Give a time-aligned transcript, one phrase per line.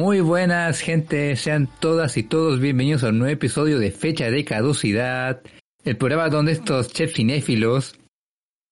[0.00, 1.36] Muy buenas, gente.
[1.36, 5.42] Sean todas y todos bienvenidos a un nuevo episodio de Fecha de Caducidad,
[5.84, 7.98] el programa donde estos chefs cinéfilos,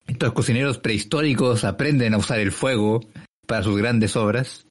[0.06, 3.04] estos cocineros prehistóricos aprenden a usar el fuego
[3.46, 4.66] para sus grandes obras.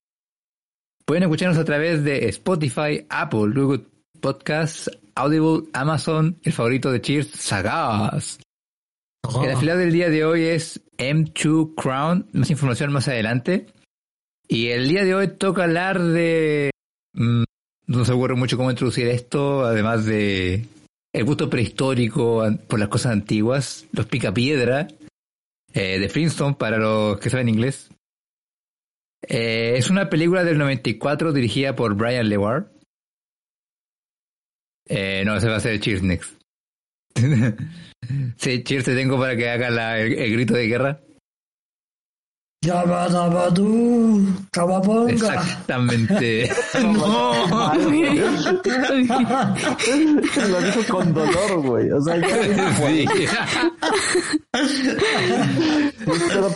[1.05, 3.83] Pueden escucharnos a través de Spotify, Apple, Google
[4.19, 8.39] Podcasts, Audible, Amazon, el favorito de Cheers, Sagaz.
[9.43, 12.27] El afiliado del día de hoy es M2 Crown.
[12.33, 13.67] Más información más adelante.
[14.47, 16.71] Y el día de hoy toca hablar de...
[17.13, 17.43] mm,
[17.87, 20.65] no se ocurre mucho cómo introducir esto, además de
[21.13, 24.87] el gusto prehistórico por las cosas antiguas, los picapiedra,
[25.73, 27.89] eh, de Flintstone para los que saben inglés.
[29.27, 32.67] Eh, es una película del 94 dirigida por Brian Leward.
[34.87, 36.39] Eh, no, ese va a ser Cheers Next.
[38.37, 41.01] sí, Cheers te tengo para que haga la- el grito de guerra.
[45.09, 46.49] Exactamente.
[46.81, 47.33] no.
[50.47, 51.91] Lo dijo con dolor, güey.
[51.91, 52.27] O sea, ya
[52.77, 53.05] Sí.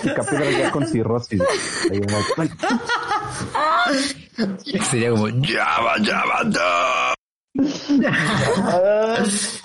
[0.01, 1.41] picapiedra ya con cirrosis.
[4.89, 7.13] Sería como Java Java da".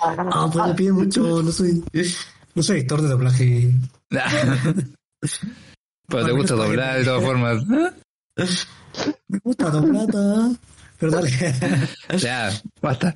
[0.01, 1.81] Ah, pues me pide mucho, no soy,
[2.55, 3.71] no soy actor de doblaje.
[6.07, 7.65] Pero te gusta doblar de todas formas.
[9.27, 10.51] Me gusta doblada.
[10.99, 11.29] Pero dale.
[12.17, 12.49] Ya,
[12.81, 13.15] basta.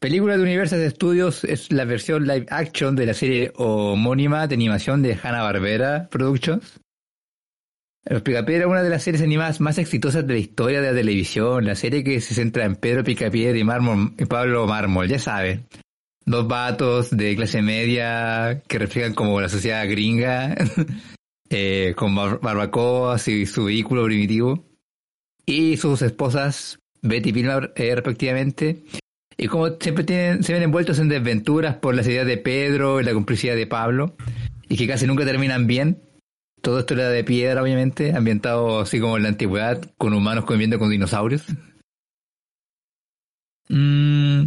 [0.00, 5.02] Película de Universal Studios es la versión live action de la serie homónima de animación
[5.02, 6.80] de Hanna-Barbera Productions.
[8.04, 10.96] Los Picapiedra es una de las series animadas más exitosas de la historia de la
[10.96, 11.64] televisión.
[11.64, 15.66] La serie que se centra en Pedro Picapiedra y, Mármol, y Pablo Mármol, ya saben.
[16.24, 20.54] Dos vatos de clase media que reflejan como la sociedad gringa,
[21.50, 24.64] eh, con bar- barbacoas y su vehículo primitivo.
[25.44, 28.82] Y sus esposas, Betty y eh, respectivamente.
[29.36, 33.04] Y como siempre tienen, se ven envueltos en desventuras por las ideas de Pedro y
[33.04, 34.16] la complicidad de Pablo,
[34.68, 36.02] y que casi nunca terminan bien.
[36.62, 40.78] Todo esto era de piedra, obviamente, ambientado así como en la antigüedad, con humanos conviviendo
[40.78, 41.44] con dinosaurios.
[43.68, 44.44] Mm,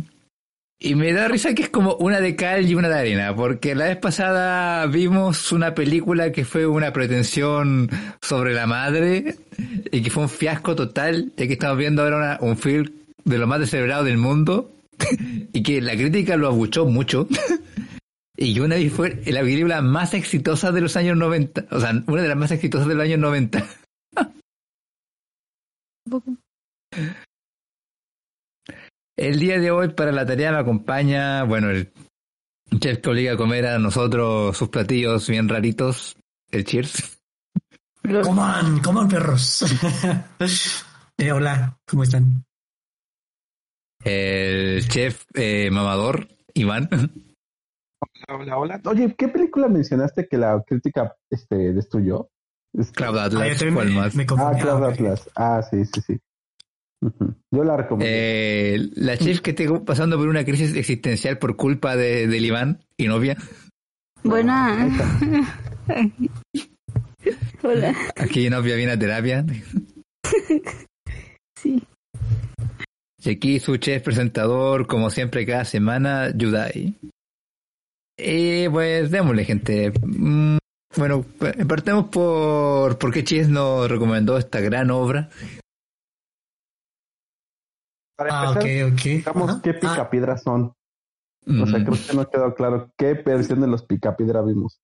[0.82, 3.76] y me da risa que es como una de cal y una de arena, porque
[3.76, 7.90] la vez pasada vimos una película que fue una pretensión
[8.22, 9.36] sobre la madre
[9.92, 12.90] y que fue un fiasco total, y aquí estamos viendo ahora un film
[13.26, 14.74] de lo más descerebrado del mundo
[15.54, 17.28] y que la crítica lo abuchó mucho.
[18.42, 21.66] Y que una vez fue la película más exitosa de los años 90.
[21.72, 23.68] O sea, una de las más exitosas de los años 90.
[29.22, 31.92] El día de hoy para la tarea me acompaña, bueno, el
[32.80, 36.16] chef que obliga a comer a nosotros sus platillos bien raritos,
[36.52, 37.20] el Cheers.
[38.24, 39.66] Coman, coman perros.
[41.22, 42.46] Eh, hola, ¿cómo están?
[44.06, 46.88] El chef eh, mamador, Iván.
[48.30, 48.82] Hola, hola.
[48.86, 52.30] Oye, ¿qué película mencionaste que la crítica este, destruyó?
[52.72, 54.16] Es- Cloud Ah, Atlas, ¿cuál me- más?
[54.16, 54.52] me Ah.
[54.58, 54.88] Cloud Ah.
[54.94, 55.30] Atlas.
[55.36, 56.20] Ah, sí, sí, sí.
[57.02, 58.06] Yo la recomiendo.
[58.08, 62.80] Eh, la chef que esté pasando por una crisis existencial por culpa de, del Iván
[62.98, 63.38] y novia.
[64.24, 64.90] Buena.
[67.64, 67.96] Hola.
[68.18, 69.46] Aquí novia viene a terapia.
[71.62, 71.84] Sí.
[73.22, 76.96] Y aquí su chef presentador, como siempre cada semana, Yudai.
[78.18, 79.92] Y pues démosle, gente.
[80.02, 80.58] Mm,
[80.96, 81.26] Bueno,
[81.68, 85.30] partemos por por qué Chis nos recomendó esta gran obra.
[88.20, 89.02] Para Ah, empezar, ok.
[89.02, 89.62] digamos Ajá.
[89.64, 90.74] qué Ah, picapiedras son.
[91.48, 91.86] O sea, Mm.
[91.86, 94.82] creo que no quedó claro qué versión de los picapiedra vimos.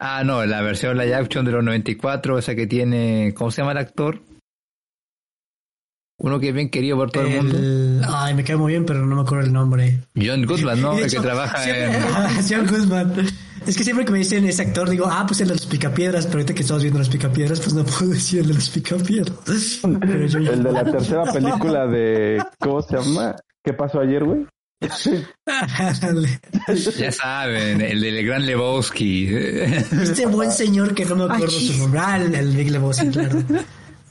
[0.00, 3.72] Ah, no, la versión live action de los 94, esa que tiene, ¿cómo se llama
[3.72, 4.20] el actor?
[6.24, 7.58] Uno que es bien querido por todo el, mundo.
[7.58, 9.98] el- Ay, me cae muy bien, pero no me acuerdo el nombre.
[10.16, 10.94] John Goodman, ¿no?
[10.94, 12.02] De El que hecho, trabaja siempre- en...
[12.48, 13.12] John Guzman.
[13.66, 16.26] Es que siempre que me dicen ese actor, digo, ah, pues el de los picapiedras,
[16.26, 19.36] pero ahorita que estamos viendo los picapiedras, pues no puedo decir el de los picapiedras.
[20.00, 22.42] Pero yo- El de la tercera película de.
[22.58, 23.36] ¿Cómo se llama?
[23.64, 24.46] ¿Qué pasó ayer, güey?
[26.98, 29.28] Ya saben, el del gran Lebowski.
[29.32, 31.72] este buen señor que no me acuerdo Achis.
[31.72, 32.00] su nombre.
[32.02, 33.38] Ah, el, el Big Lebowski, claro.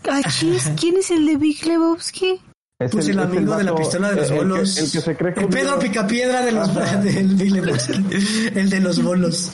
[0.09, 2.39] Achis, ¿quién es el de Big Lebowski?
[2.79, 4.77] Es Pues el, amigo de la pistola de los el- el que- bolos.
[4.77, 5.79] El que, se cree El Pedro.
[5.79, 7.93] Picapiedra de los del Big Lebowski.
[8.55, 9.51] El de los bolos.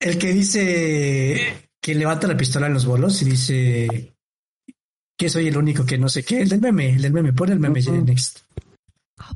[0.00, 4.14] El que dice que levanta la pistola en los bolos y dice
[5.18, 6.42] que soy el único que no sé qué.
[6.42, 7.32] El del meme, el del meme.
[7.32, 8.04] Pon el meme Ujú.
[8.04, 8.40] next.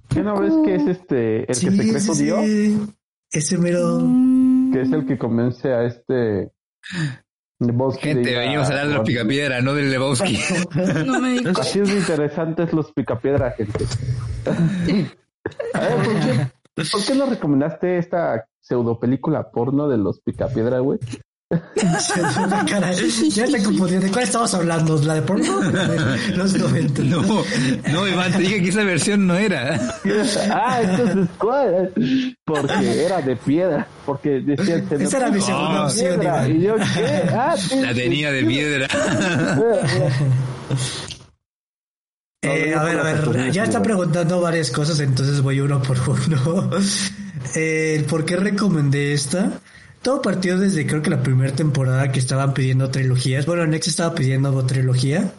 [0.08, 2.42] ¿Qué no ves que es este, el que se cree sí, judío?
[2.44, 2.78] sí.
[3.32, 3.98] Ese mero.
[4.02, 6.52] Mm, Que es el que convence a este
[7.66, 10.38] Lebowski Gente, diga- venimos a hablar de los picapiedra, no del Lebowski.
[11.06, 13.84] No me di Así es de interesantes los picapiedra, gente.
[15.74, 20.78] A ver, ¿por qué, ¿por qué no recomendaste esta pseudo película porno de los picapiedra,
[20.80, 20.98] güey?
[23.34, 23.96] Ya te confundí.
[23.96, 24.96] ¿De cuál estamos hablando?
[25.02, 25.60] ¿La de porno?
[25.60, 27.02] De Los 90.
[27.04, 27.22] No,
[27.92, 29.78] no, Iván, te dije que esa versión no era.
[30.50, 31.92] Ah, entonces, ¿cuál?
[32.44, 33.86] Porque era de piedra.
[34.04, 34.88] Porque decían...
[34.88, 36.48] se me Esa era mi segunda de opción, piedra.
[36.48, 36.56] Iván.
[36.56, 37.30] Y yo, ¿qué?
[37.34, 38.88] Ah, sí, La tenía de piedra.
[42.42, 46.70] Eh, a ver, a ver, ya está preguntando varias cosas, entonces voy uno por uno.
[47.54, 49.60] Eh, el ¿Por qué recomendé esta?
[50.02, 53.46] Todo partió desde creo que la primera temporada que estaban pidiendo trilogías.
[53.46, 55.32] Bueno, Nex estaba pidiendo trilogía.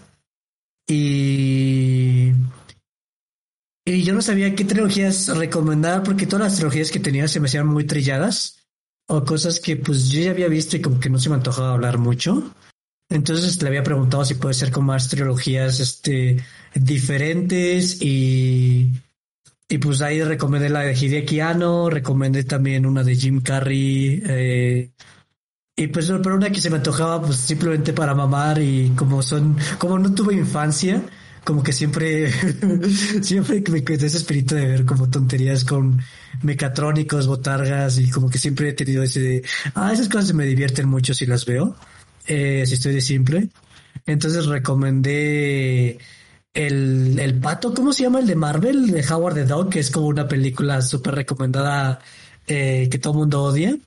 [0.88, 2.31] Y.
[3.86, 7.48] Y yo no sabía qué trilogías recomendar porque todas las trilogías que tenía se me
[7.48, 8.60] hacían muy trilladas.
[9.07, 11.74] O cosas que pues yo ya había visto y como que no se me antojaba
[11.74, 12.54] hablar mucho.
[13.10, 16.44] Entonces le había preguntado si puede ser con más trilogías este,
[16.74, 18.92] diferentes y,
[19.68, 24.92] y pues ahí recomendé la de Hideaki Anno, recomendé también una de Jim Carrey eh,
[25.75, 29.57] y pues pero una que se me antojaba pues simplemente para mamar y como son,
[29.80, 31.01] como no tuve infancia,
[31.44, 32.31] como que siempre,
[33.21, 36.00] siempre me quedé ese espíritu de ver como tonterías con
[36.44, 39.44] mecatrónicos, botargas y como que siempre he tenido ese de,
[39.75, 41.75] ah, esas cosas me divierten mucho si las veo
[42.27, 43.50] eh, si estoy de simple.
[44.06, 46.00] Entonces recomendé
[46.54, 48.92] el, el pato, ¿cómo se llama el de Marvel?
[48.92, 52.00] De Howard the Dog, que es como una película súper recomendada
[52.48, 53.78] eh, que todo mundo odia.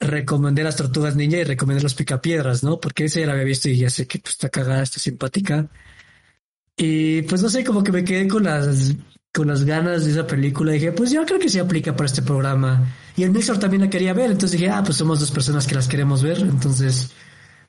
[0.00, 2.80] Recomendé las tortugas ninja y recomendé los picapiedras, ¿no?
[2.80, 5.68] Porque ese ya lo había visto y ya sé que pues, está cagada, está simpática.
[6.76, 8.94] Y pues no sé, como que me quedé con las
[9.32, 10.72] con las ganas de esa película.
[10.72, 12.94] dije, pues yo creo que se aplica para este programa.
[13.16, 15.74] Y el Mixer también la quería ver, entonces dije, ah, pues somos dos personas que
[15.74, 17.10] las queremos ver, entonces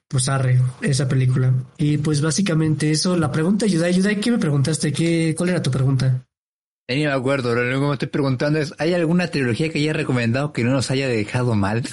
[0.08, 1.54] pues arre, esa película.
[1.78, 4.94] Y pues básicamente eso, la pregunta, Yudai, Yudai, ¿qué me preguntaste?
[4.94, 6.24] ¿Qué, ¿Cuál era tu pregunta?
[6.88, 9.94] Ni me acuerdo, lo único que me estoy preguntando es, ¿hay alguna trilogía que haya
[9.94, 11.84] recomendado que no nos haya dejado mal?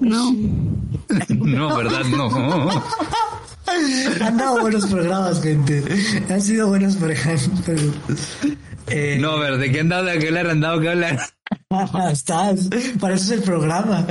[0.00, 0.32] No.
[1.30, 2.04] No, ¿verdad?
[2.04, 2.70] No.
[4.20, 5.82] Han dado buenos programas, gente.
[6.30, 7.50] Han sido buenos programas.
[8.86, 10.46] eh, No, pero ¿de qué han dado de hablar?
[10.48, 11.18] Han dado que hablar.
[12.12, 12.68] Estás,
[13.00, 14.06] para eso es el programa.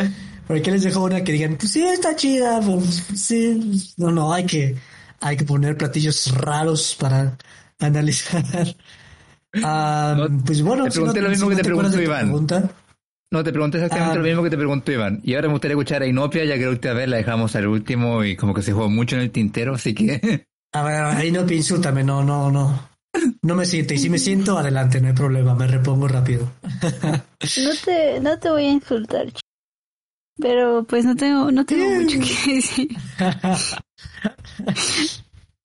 [0.48, 3.94] ¿Por qué les dejo una que digan, pues sí, está chida, pues sí.
[3.98, 4.76] No, no, hay que,
[5.20, 7.38] hay que poner platillos raros para
[7.80, 8.44] analizar.
[9.64, 12.26] Ah, No, pues bueno, te pregunté lo mismo que te preguntó Iván.
[12.28, 12.70] pregunta,
[13.32, 14.22] No, te pregunté exactamente Ah.
[14.22, 15.20] lo mismo que te preguntó Iván.
[15.24, 17.68] Y ahora me gustaría escuchar a Inopia, ya que la última vez la dejamos al
[17.68, 20.48] último y como que se jugó mucho en el tintero, así que...
[20.74, 22.88] A ver, ahí no te insúltame, no, no, no.
[23.42, 26.52] No me siento, y si me siento, adelante, no hay problema, me repongo rápido.
[26.62, 29.40] No te, no te voy a insultar, ch-
[30.40, 32.90] pero pues no tengo, no tengo mucho que decir.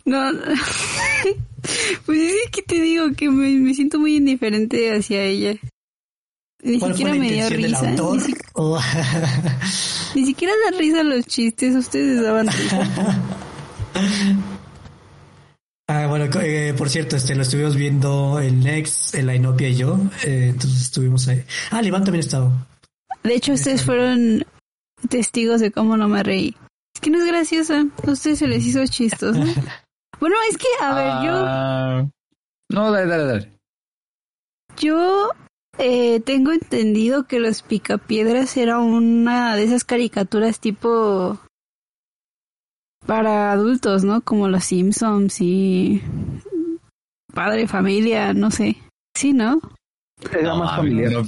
[0.05, 0.31] No,
[2.07, 5.55] pues es que te digo que me, me siento muy indiferente hacia ella.
[6.63, 7.91] Ni ¿Cuál fue siquiera me dio risa.
[7.91, 8.35] Ni, si-
[10.27, 12.89] siquiera da risa los chistes, ustedes daban risa.
[15.89, 19.99] Ah, bueno, eh, por cierto, este lo estuvimos viendo el Next, el Ainopia y yo,
[20.25, 21.43] eh, entonces estuvimos ahí.
[21.71, 22.51] Ah, Iván también estaba.
[23.25, 24.45] De hecho, ustedes fueron
[25.09, 26.57] testigos de cómo no me reí.
[26.95, 27.85] Es que no es graciosa.
[28.07, 29.41] A ustedes se les hizo chistoso.
[30.21, 31.45] Bueno, es que, a ver, yo...
[31.45, 32.09] Ah,
[32.71, 33.53] No, dale, dale, dale.
[34.79, 35.31] Yo
[35.79, 41.41] eh, tengo entendido que los picapiedras era una de esas caricaturas tipo
[43.05, 44.21] para adultos, ¿no?
[44.21, 46.01] Como los Simpsons y
[47.35, 48.77] Padre Familia, no sé.
[49.17, 49.61] Sí, ¿no?
[50.31, 51.11] Era más familiar.
[51.11, 51.21] Era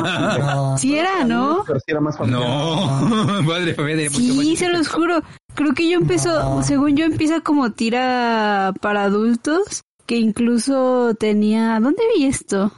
[0.00, 0.40] más familiar.
[0.56, 1.64] No, Sí era, ¿no?
[1.66, 2.40] Pero sí era más familiar.
[2.48, 5.22] No, padre familia mucho Sí, se los juro.
[5.54, 6.62] Creo que yo empezó, No.
[6.62, 12.72] según yo empieza como tira para adultos, que incluso tenía, ¿dónde vi esto?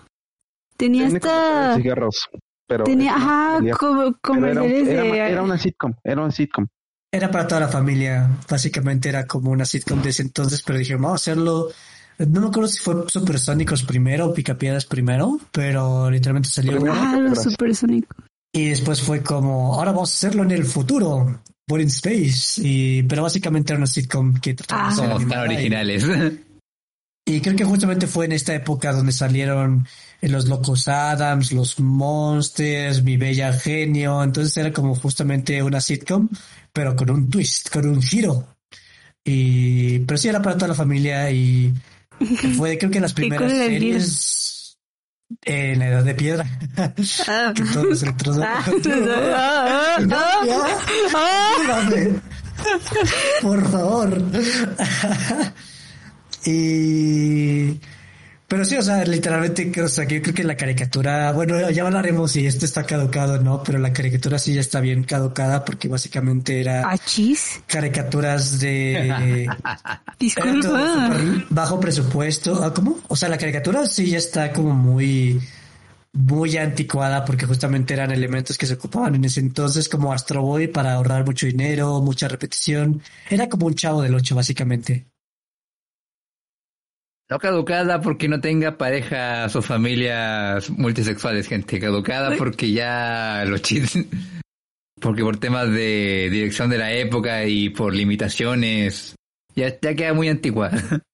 [0.77, 2.29] Tenía comerciales hasta, cigarros.
[2.67, 5.93] Pero tenía, ajá, como Pero era, comerciales era- de, era una sitcom.
[6.03, 6.67] Era una sitcom.
[7.13, 11.03] Era para toda la familia, básicamente era como una sitcom de ese entonces, pero dijeron,
[11.03, 11.69] vamos a hacerlo.
[12.29, 16.95] No me acuerdo si fue Supersónicos primero o Picapiedras primero, pero literalmente salió Primero.
[16.97, 18.17] ah, los supersónicos.
[18.53, 23.03] y después fue como, ahora vamos a hacerlo en el futuro, por in space, y
[23.05, 24.95] pero básicamente era una sitcom que trataba de Ah.
[24.97, 26.05] ser Somos tan y- originales.
[27.27, 29.87] Y creo que justamente fue en esta época donde salieron
[30.21, 34.23] los Locos Adams, los Monsters, Mi Bella Genio.
[34.25, 36.29] Entonces era como justamente una sitcom,
[36.73, 38.49] pero con un twist, con un giro.
[39.25, 41.73] Y, pero sí era para toda la familia y
[42.57, 44.79] fue creo que las ¿Y cuál primeras el series.
[45.43, 46.45] En la edad de piedra.
[47.29, 47.53] Ah.
[47.55, 48.43] que todos los electrodos.
[48.45, 50.77] Ah, ah, ah,
[51.15, 51.97] ah, ah.
[53.43, 54.23] Por favor.
[56.45, 57.81] y.
[58.51, 61.85] Pero sí, o sea, literalmente, o sea, que yo creo que la caricatura, bueno, ya
[61.87, 65.65] hablaremos si esto está caducado o no, pero la caricatura sí ya está bien caducada
[65.65, 66.83] porque básicamente era
[67.69, 69.49] caricaturas de
[70.19, 71.17] Disculpa.
[71.49, 72.61] bajo presupuesto.
[72.65, 72.99] Ah, ¿Cómo?
[73.07, 75.41] O sea, la caricatura sí ya está como muy,
[76.13, 80.67] muy anticuada porque justamente eran elementos que se ocupaban en ese entonces como Astro Boy
[80.67, 83.01] para ahorrar mucho dinero, mucha repetición.
[83.31, 85.07] Era como un chavo del ocho, básicamente.
[87.31, 91.79] No caducada porque no tenga parejas o familias multisexuales, gente.
[91.79, 94.05] Caducada porque ya los chistes.
[95.01, 99.15] Porque por temas de dirección de la época y por limitaciones.
[99.57, 100.71] Ya, ya queda muy antigua.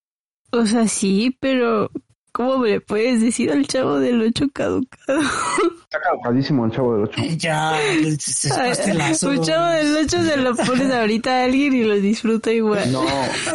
[0.53, 1.91] O sea, sí, pero
[2.37, 5.21] ¿cómo me le puedes decir al chavo del ocho caducado?
[5.85, 7.23] Está caducadísimo el chavo del 8.
[7.39, 9.31] Ya, es, es pastelazo.
[9.31, 12.93] Un chavo del ocho se lo pones ahorita a alguien y lo disfruta igual.
[12.93, 13.05] No,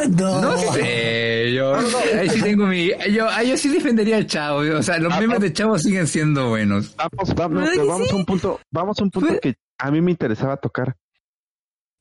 [0.10, 1.76] No, No sé, yo.
[1.76, 2.90] Ahí sí tengo mi.
[3.12, 4.62] Yo, ahí yo sí defendería al chavo.
[4.62, 6.96] O sea, los memes de chavo siguen siendo buenos.
[6.96, 8.14] vamos, vamos, Ay, pero vamos sí.
[8.16, 10.96] a un punto, vamos a un punto que a mí me interesaba tocar.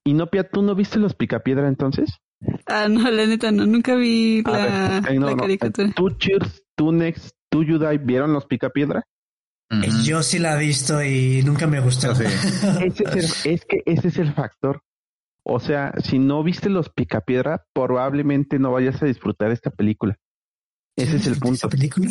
[0.06, 2.20] Inopia, ¿tú no viste los Picapiedra entonces?
[2.66, 5.92] Ah, no, la neta no, nunca vi A la, ver, no, la no, caricatura.
[5.94, 9.04] ¿Tú, Cheers, tú, Nex, tú, Yudai, vieron los Picapiedra?
[9.72, 10.02] Ujú.
[10.02, 12.12] yo sí la he visto y nunca me gustó.
[12.14, 12.24] Sí.
[12.84, 14.82] Ese es, el- es que ese es el factor.
[15.44, 20.16] O sea, si no viste los Picapiedra, probablemente no vayas a disfrutar esta película.
[20.96, 21.68] Ese es el punto.
[21.68, 22.08] película.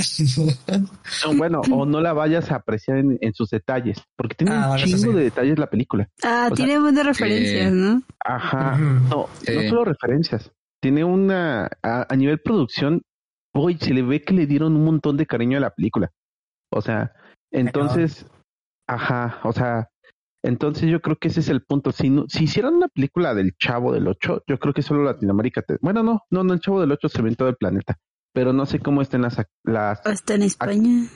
[1.26, 4.72] No, Bueno, o no la vayas a apreciar en, en sus detalles, porque tiene Ah,
[4.72, 5.08] un chingo sí.
[5.14, 6.10] de detalles la película.
[6.24, 8.02] Ah, o sea, tiene buenas referencias, ¿no?
[8.24, 8.78] Ajá.
[8.78, 10.52] No, no solo referencias.
[10.82, 13.02] Tiene una, a, a nivel producción,
[13.54, 16.12] uy, se le ve que le dieron un montón de cariño a la película.
[16.72, 17.12] O sea,
[17.52, 18.26] entonces,
[18.88, 19.90] ajá, o sea,
[20.44, 21.92] entonces yo creo que ese es el punto.
[21.92, 25.62] Si, no, si hicieran una película del Chavo del Ocho, yo creo que solo Latinoamérica,
[25.62, 27.98] te- bueno, no, no, no, el Chavo del Ocho se ve en todo el planeta,
[28.34, 31.08] pero no sé cómo estén las, las, Hasta en España.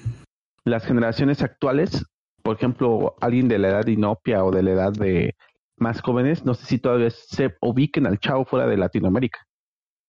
[0.65, 2.03] las generaciones actuales,
[2.41, 5.35] por ejemplo, alguien de la edad de Inopia o de la edad de
[5.77, 9.39] más jóvenes, no sé si todavía se ubiquen al chavo fuera de Latinoamérica.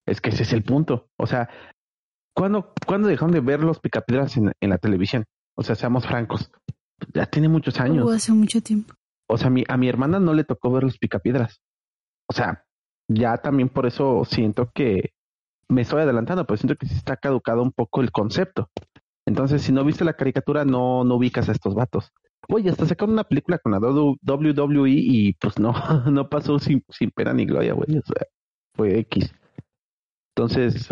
[0.06, 1.08] Es que ese es el punto.
[1.16, 1.48] O sea,
[2.34, 5.24] ¿cuándo, ¿cuándo dejaron de ver los picapiedras en, en la televisión?
[5.56, 6.50] O sea, seamos francos.
[7.12, 8.04] Ya tiene muchos años.
[8.04, 8.94] Uh, hace mucho tiempo.
[9.28, 11.60] O sea, a mi, a mi hermana no le tocó ver los picapiedras.
[12.28, 12.64] O sea,
[13.08, 15.10] ya también por eso siento que
[15.68, 18.70] me estoy adelantando, pero siento que sí está caducado un poco el concepto.
[19.26, 22.12] Entonces, si no viste la caricatura, no, no ubicas a estos vatos.
[22.48, 25.72] Oye, hasta sacaron una película con la WWE y pues no,
[26.10, 27.98] no pasó sin, sin pena ni gloria, güey.
[27.98, 28.26] O sea,
[28.74, 29.34] fue X.
[30.36, 30.90] Entonces,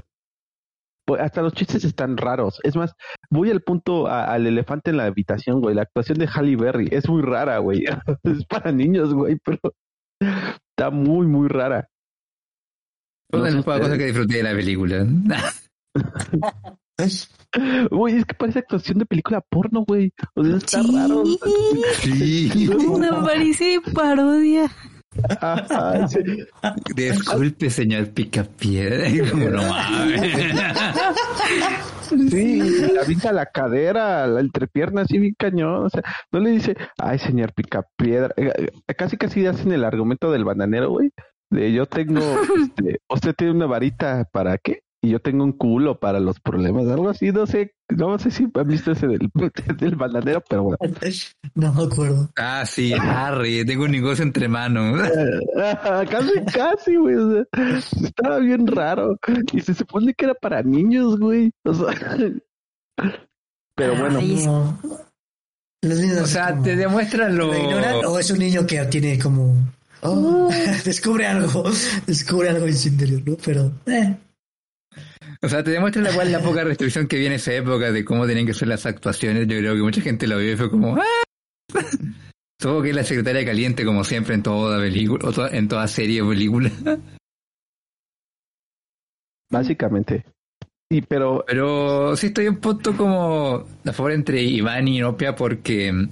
[1.21, 2.61] hasta los chistes están raros.
[2.63, 2.93] Es más,
[3.31, 5.75] voy al punto a- al elefante en la habitación, güey.
[5.75, 7.85] La actuación de Halle Berry es muy rara, güey.
[8.25, 9.59] es para niños, güey, pero
[10.21, 11.89] está muy, muy rara.
[13.33, 13.99] Una No de sé las pocas cosas ustedes.
[13.99, 15.07] que disfruté de la película.
[17.91, 20.13] Güey, es que parece actuación de película porno, güey.
[20.35, 20.95] O sea, está Sí.
[20.97, 21.25] raro.
[22.01, 22.69] Sí.
[22.89, 24.71] Una parece parodia.
[25.41, 26.21] Ajá, sí.
[26.95, 29.09] Disculpe, señor Picapiedra.
[29.31, 30.21] Como no mames.
[32.31, 35.87] Sí, le avienta la cadera, la entrepierna así bien cañón.
[35.87, 38.35] O sea, no le dice, ay, señor Picapiedra.
[38.37, 41.11] Eh, eh, Casi, casi hacen el argumento del bananero, güey.
[41.51, 42.21] De yo tengo,
[42.63, 44.81] este, usted tiene una varita para qué?
[45.05, 48.47] Y yo tengo un culo para los problemas, algo así, no sé, no sé si
[48.55, 49.31] han visto ese del,
[49.79, 50.79] del bananero, pero bueno.
[51.57, 52.31] No me acuerdo.
[52.39, 55.01] Ah, sí, Harry, tengo un negocio entre manos.
[56.09, 57.17] Casi, casi, güey.
[57.17, 57.45] o sea,
[58.05, 59.19] estaba bien raro.
[59.53, 61.51] Y se supone que era para niños, güey.
[61.65, 62.17] O sea,
[63.75, 64.47] pero bueno, Ay, sí.
[64.47, 64.79] No.
[65.83, 67.49] Los niños O sea, como- te demuestra lo...
[67.49, 69.57] ¿Lo ignoran o es un niño que tiene como...
[70.03, 70.49] oh,
[70.85, 71.65] descubre algo,
[72.07, 73.37] descubre algo en su interior, ¿no?
[73.45, 73.73] Pero...
[73.87, 74.17] eh,
[75.45, 78.27] O sea, te demuestra la, cual la poca restricción que viene esa época de cómo
[78.27, 79.49] tenían que ser las actuaciones.
[79.49, 80.97] Yo creo que mucha gente lo vio y fue como...
[80.97, 81.81] ¡Ah!
[82.61, 86.29] Supongo que es la secretaria caliente como siempre en toda película, en toda serie o
[86.29, 86.71] película.
[89.51, 90.25] básicamente.
[90.89, 95.93] Y pero Pero sí estoy un punto como a favor entre Iván y Inopia porque
[95.93, 96.09] mm,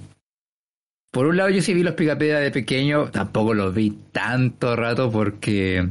[1.11, 5.09] por un lado yo sí vi los Picapiedra de pequeño, tampoco los vi tanto rato
[5.09, 5.87] porque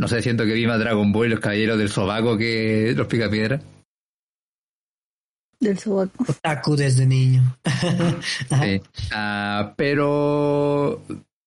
[0.00, 3.06] no sé, siento que vi más Dragon Ball y los Caballeros del Sobaco que los
[3.06, 3.60] Picapiedra.
[5.60, 6.24] Del sobaco.
[6.26, 7.58] otaku desde niño.
[8.48, 8.80] Sí.
[9.12, 11.02] Ah, pero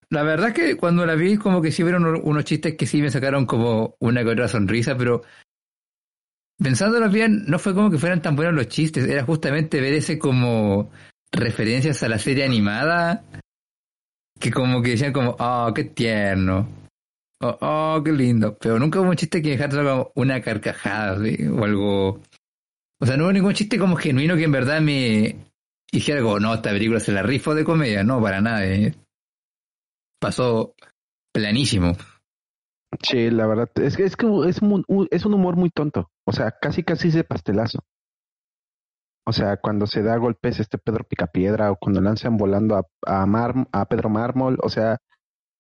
[0.09, 3.09] la verdad que cuando la vi como que sí vieron unos chistes que sí me
[3.09, 5.23] sacaron como una que otra sonrisa, pero
[6.59, 10.19] pensándolo bien, no fue como que fueran tan buenos los chistes, era justamente ver ese
[10.19, 10.91] como
[11.31, 13.23] referencias a la serie animada
[14.39, 16.67] que como que decían como, oh, qué tierno,
[17.43, 21.17] oh, oh qué lindo, pero nunca hubo un chiste que dejara una carcajada
[21.51, 22.21] o algo,
[22.99, 25.35] o sea, no hubo ningún chiste como genuino que en verdad me
[25.91, 28.95] dijera como, no, esta película se la rifo de comedia, no, para nada, eh.
[30.19, 30.75] pasó
[31.33, 31.93] planísimo.
[33.01, 36.31] Sí, la verdad, es que es, que es, un, es un humor muy tonto, o
[36.31, 37.79] sea, casi casi de pastelazo.
[39.25, 43.53] O sea, cuando se da golpes este Pedro Picapiedra o cuando lanzan volando a, a,
[43.71, 44.97] a Pedro Mármol, o sea,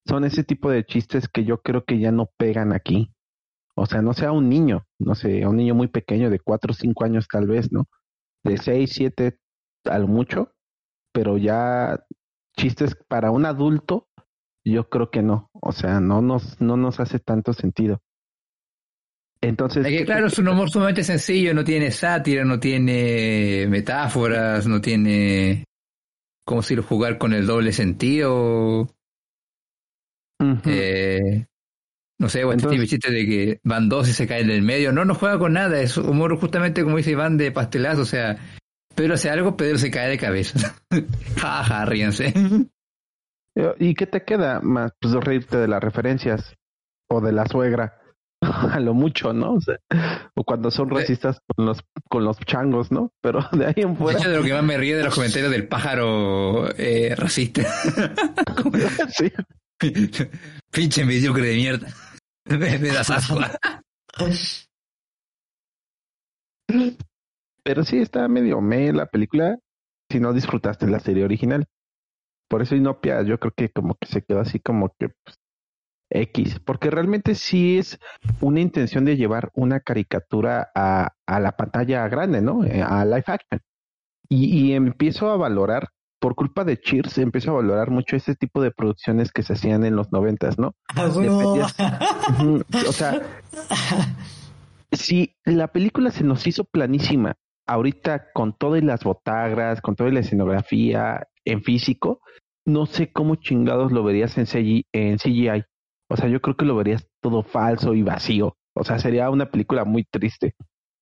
[0.05, 3.13] son ese tipo de chistes que yo creo que ya no pegan aquí.
[3.75, 6.75] O sea, no sea un niño, no sé, un niño muy pequeño de cuatro o
[6.75, 7.87] cinco años tal vez, ¿no?
[8.43, 9.39] De seis, siete,
[9.85, 10.51] al mucho,
[11.11, 12.03] pero ya
[12.55, 14.07] chistes para un adulto,
[14.63, 15.49] yo creo que no.
[15.53, 18.01] O sea, no nos, no nos hace tanto sentido.
[19.41, 19.85] Entonces.
[19.85, 25.65] que, claro, es un humor sumamente sencillo, no tiene sátira, no tiene metáforas, no tiene.
[26.45, 26.83] ¿Cómo decirlo?
[26.83, 28.87] Jugar con el doble sentido.
[30.65, 31.45] Eh,
[32.19, 34.91] no sé, o este chiste de que van dos y se caen del medio.
[34.91, 38.37] No, no juega con nada, es humor justamente como dice Iván de pastelazo, o sea,
[38.95, 40.75] Pedro hace algo, Pedro se cae de cabeza.
[41.37, 42.33] Jaja, ja, ríense.
[43.79, 44.91] ¿Y qué te queda más?
[44.99, 46.55] Pues reírte de las referencias
[47.09, 47.99] o de la suegra.
[48.71, 49.53] a lo mucho, ¿no?
[49.53, 49.77] O, sea,
[50.35, 53.11] o cuando son racistas con los con los changos, ¿no?
[53.21, 54.19] Pero de ahí en fuera.
[54.19, 57.63] De lo que más me ríe de los comentarios del pájaro eh, racista.
[59.09, 59.31] sí.
[60.71, 61.87] Pinche mediocre de mierda.
[62.45, 63.39] Me, das asco.
[67.63, 69.57] Pero sí está medio me la película
[70.09, 71.65] si no disfrutaste la serie original.
[72.49, 75.37] Por eso Inopia yo creo que como que se quedó así como que pues,
[76.11, 77.99] X, porque realmente sí es
[78.41, 82.63] una intención de llevar una caricatura a, a la pantalla grande, ¿no?
[82.63, 83.61] Eh, a live action.
[84.29, 85.89] Y, y, empiezo a valorar,
[86.23, 89.83] por culpa de Cheers, empiezo a valorar mucho ese tipo de producciones que se hacían
[89.83, 90.73] en los noventas, ¿no?
[90.95, 93.21] Ah, o sea,
[94.93, 97.35] si la película se nos hizo planísima,
[97.67, 102.21] ahorita con todas las botagras, con toda la escenografía en físico,
[102.65, 105.65] no sé cómo chingados lo verías en, CGI, en CGI.
[106.09, 108.55] O sea, yo creo que lo verías todo falso y vacío.
[108.77, 110.55] O sea, sería una película muy triste.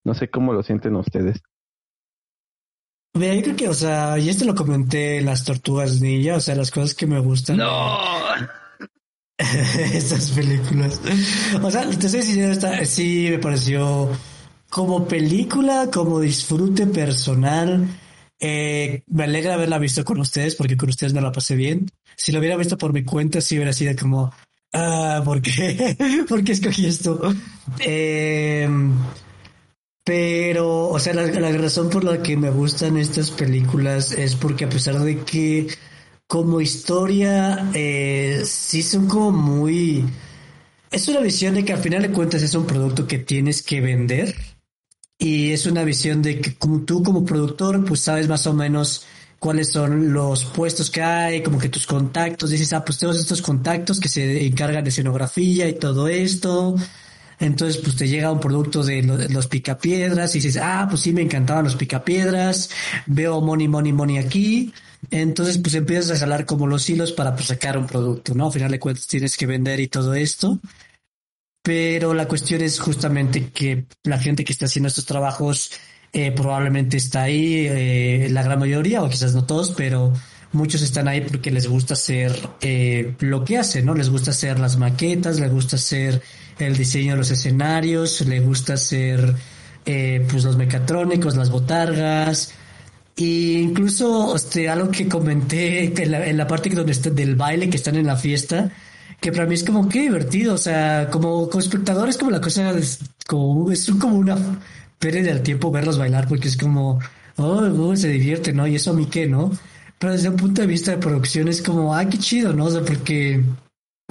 [0.04, 1.44] No sé cómo lo sienten ustedes.
[3.14, 6.40] Mira, yo creo que, o sea, y esto lo comenté en las tortugas ninja, o
[6.40, 7.58] sea, las cosas que me gustan.
[7.58, 7.98] ¡No!
[9.38, 11.02] Estas películas.
[11.62, 14.10] O sea, te estoy diciendo, esta, sí me pareció
[14.70, 17.88] como película, como disfrute personal.
[18.40, 21.92] Eh, me alegra haberla visto con ustedes porque con ustedes me la pasé bien.
[22.16, 24.32] Si lo hubiera visto por mi cuenta, sí hubiera sido como,
[24.74, 25.98] Ah, ¿por qué?
[26.30, 27.20] ¿Por qué escogí esto?
[27.80, 28.68] Eh,
[30.04, 34.70] pero, o sea, la, razón por la que me gustan estas películas es porque a
[34.70, 35.68] pesar de que
[36.28, 40.06] como historia eh, sí son como muy...
[40.90, 43.80] Es una visión de que al final de cuentas es un producto que tienes que
[43.80, 44.36] vender
[45.18, 49.06] y es una visión de que como tú como productor pues sabes más o menos
[49.40, 53.42] cuáles son los puestos que hay, como que tus contactos, dices, ah, pues tengo estos
[53.42, 56.76] contactos que se encargan de escenografía y todo esto.
[57.42, 61.24] Entonces, pues te llega un producto de los picapiedras y dices, ah, pues sí, me
[61.24, 62.70] encantaban los picapiedras,
[63.08, 64.72] veo money, money, money aquí.
[65.10, 68.46] Entonces, pues empiezas a jalar como los hilos para pues, sacar un producto, ¿no?
[68.46, 70.60] Al final de cuentas tienes que vender y todo esto.
[71.64, 75.72] Pero la cuestión es justamente que la gente que está haciendo estos trabajos
[76.14, 80.14] eh, probablemente está ahí eh, la gran mayoría, o quizás no todos, pero
[80.52, 83.96] muchos están ahí porque les gusta hacer eh, lo que hacen, ¿no?
[83.96, 86.22] Les gusta hacer las maquetas, les gusta hacer
[86.60, 89.36] el diseño de los escenarios, les gusta hacer
[89.84, 92.54] pues los mecatrónicos, las botargas,
[93.18, 97.70] e incluso este, algo que comenté en la, en la parte donde está, del baile
[97.70, 98.72] que están en la fiesta,
[99.20, 102.42] que para mí es como que divertido, o sea, como, como espectador es como la
[102.42, 102.74] cosa,
[103.28, 104.38] como, es como una
[104.98, 107.00] pérdida del tiempo verlos bailar porque es como,
[107.38, 108.66] oh, se divierte, ¿no?
[108.68, 109.52] Y eso a mí qué, ¿no?
[110.00, 112.66] Pero desde un punto de vista de producción es como, ah, qué chido, ¿no?
[112.66, 113.44] O sea, porque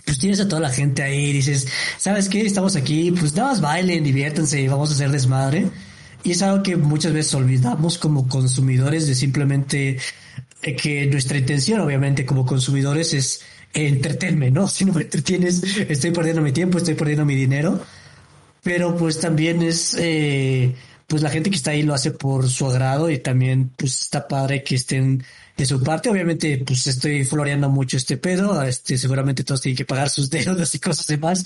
[0.04, 2.42] pues tienes a toda la gente ahí dices, ¿sabes qué?
[2.42, 5.68] Estamos aquí, pues nada más bailen, diviértanse y vamos a hacer desmadre.
[6.22, 9.98] Y es algo que muchas veces olvidamos como consumidores de simplemente
[10.62, 14.68] eh, que nuestra intención, obviamente, como consumidores es entretenerme, ¿no?
[14.68, 17.80] Si no me entretienes, estoy perdiendo mi tiempo, estoy perdiendo mi dinero
[18.62, 20.74] pero pues también es, eh,
[21.06, 24.28] pues la gente que está ahí lo hace por su agrado y también pues está
[24.28, 25.24] padre que estén
[25.60, 26.08] de su parte.
[26.08, 30.74] Obviamente pues estoy floreando mucho este pedo, este, seguramente todos tienen que pagar sus deudas
[30.74, 31.44] y cosas demás,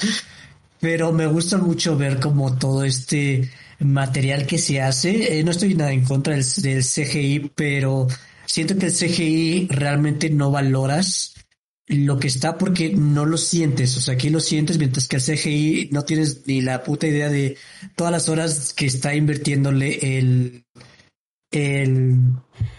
[0.80, 3.50] pero me gusta mucho ver como todo este
[3.80, 5.38] material que se hace.
[5.38, 8.06] Eh, no estoy nada en contra del, del CGI, pero
[8.46, 11.34] siento que el CGI realmente no valoras
[11.86, 13.96] lo que está porque no lo sientes.
[13.96, 17.28] O sea, aquí lo sientes, mientras que el CGI no tienes ni la puta idea
[17.28, 17.56] de
[17.96, 20.64] todas las horas que está invirtiéndole el.
[21.54, 22.18] El.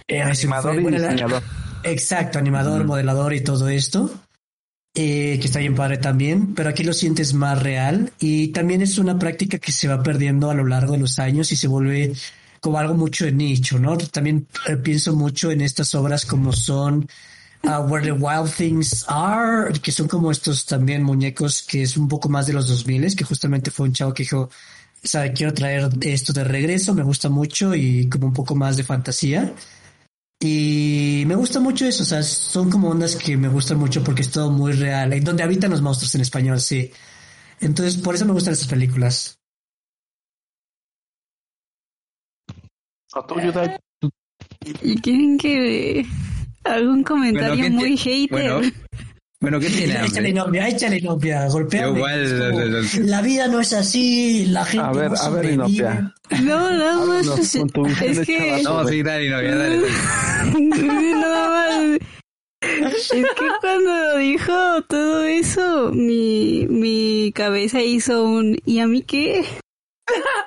[0.07, 1.43] eh, Animador fue, y la-.
[1.83, 4.11] Exacto, animador, modelador y todo esto.
[4.95, 8.97] eh, que está bien padre también, pero aquí lo sientes más real y también es
[8.97, 12.13] una práctica que se va perdiendo a lo largo de los años y se vuelve
[12.61, 13.97] como algo mucho de nicho, ¿no?
[13.97, 17.07] También eh, pienso mucho en estas obras como son
[17.63, 22.07] uh, Where the Wild Things Are, que son como estos también muñecos que es un
[22.07, 24.49] poco más de los 2000, que justamente fue un chavo que dijo,
[25.05, 28.83] sabe, quiero traer esto de regreso, me gusta mucho y como un poco más de
[28.83, 29.53] fantasía.
[30.39, 34.21] Y me gusta mucho eso, o sea, son como ondas que me gustan mucho porque
[34.21, 36.91] es todo muy real, y donde habitan los monstruos en español, sí.
[37.61, 39.39] Entonces, por eso me gustan estas películas.
[43.13, 43.25] ¿O?
[44.81, 46.05] ¿Y quieren que
[46.63, 48.29] algún comentario ¿qué muy te- hater?
[48.29, 48.61] Bueno,
[49.41, 50.33] bueno, ¿qué tiene Échale hambre?
[50.33, 51.97] novia, échale novia, golpeame.
[51.97, 55.17] Igual, Es como, lo- lo- la vida no es así, la gente A ver, no
[55.17, 55.53] a ver, sobrevive.
[55.53, 56.13] Inopia.
[56.43, 57.37] No, nada más.
[57.37, 57.69] Visión
[58.01, 58.61] es de que.
[58.63, 59.81] No, sí, dale, novia, dale.
[59.81, 59.89] dale.
[61.13, 61.99] nada más.
[62.61, 69.45] Es que cuando dijo todo eso, mi, mi cabeza hizo un ¿y a mí qué?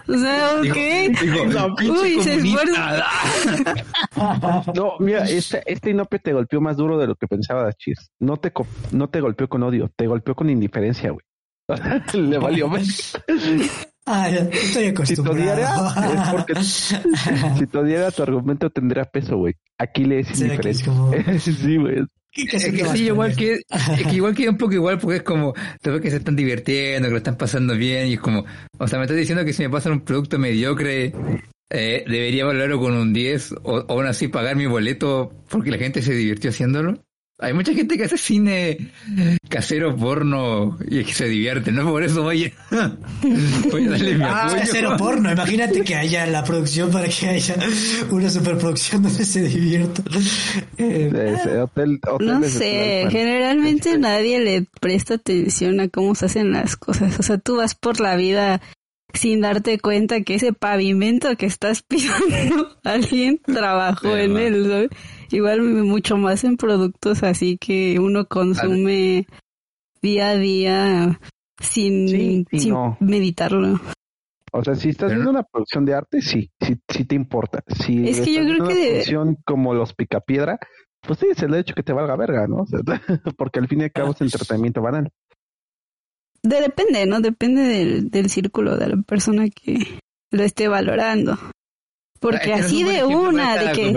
[0.08, 3.06] O sea, pinche Uy, se comunista.
[4.74, 8.10] No, mira, este, este Inope te golpeó más duro de lo que pensaba Cheers.
[8.20, 8.52] No te,
[8.92, 11.24] no te golpeó con odio, te golpeó con indiferencia, güey.
[12.14, 13.12] Le valió más.
[14.06, 16.46] Ah, estoy Si te odiara, acostumbrado.
[17.58, 19.54] si te odiara, tu argumento tendría peso, güey.
[19.76, 22.06] Aquí le es como- sí, güey.
[22.32, 25.16] ¿Qué- qué Es que sí, igual que, es que igual que un poco igual porque
[25.16, 28.20] es como, te ves que se están divirtiendo, que lo están pasando bien y es
[28.20, 28.44] como,
[28.78, 31.12] o sea, me estás diciendo que si me pasan un producto mediocre,
[31.70, 36.00] eh, debería valorarlo con un 10 o, aún así pagar mi boleto porque la gente
[36.02, 37.02] se divirtió haciéndolo.
[37.40, 38.90] Hay mucha gente que hace cine
[39.48, 41.88] casero porno y es que se divierte, ¿no?
[41.88, 42.96] Por eso voy a,
[43.70, 44.62] voy a darle mi Ah, apoyo.
[44.66, 45.30] cero porno.
[45.30, 47.54] Imagínate que haya la producción para que haya
[48.10, 50.02] una superproducción donde se divierta.
[50.78, 57.18] Eh, hotel, No sé, generalmente nadie le presta atención a cómo se hacen las cosas.
[57.18, 58.60] O sea, tú vas por la vida
[59.12, 64.66] sin darte cuenta que ese pavimento que estás pisando, alguien trabajó en él.
[64.68, 64.90] ¿sabes?
[65.30, 69.26] Igual mucho más en productos así que uno consume
[70.00, 71.20] día a día
[71.60, 72.96] sin, Sí sin no.
[73.00, 73.80] meditarlo.
[74.52, 77.62] O sea, si estás viendo una producción de arte, sí, sí, sí te importa.
[77.84, 80.58] Si Es que yo estás creo que una de- producción como los Picapiedra,
[81.00, 82.56] pues sí, es el hecho que te valga verga, ¿no?
[82.62, 82.80] O sea,
[83.36, 85.10] porque al fin y al cabo es entretenimiento banal.
[86.42, 87.20] De, depende, ¿no?
[87.20, 89.98] Depende del, del círculo de la persona que
[90.30, 91.36] lo esté valorando.
[92.20, 93.92] Porque no es así de una, de que...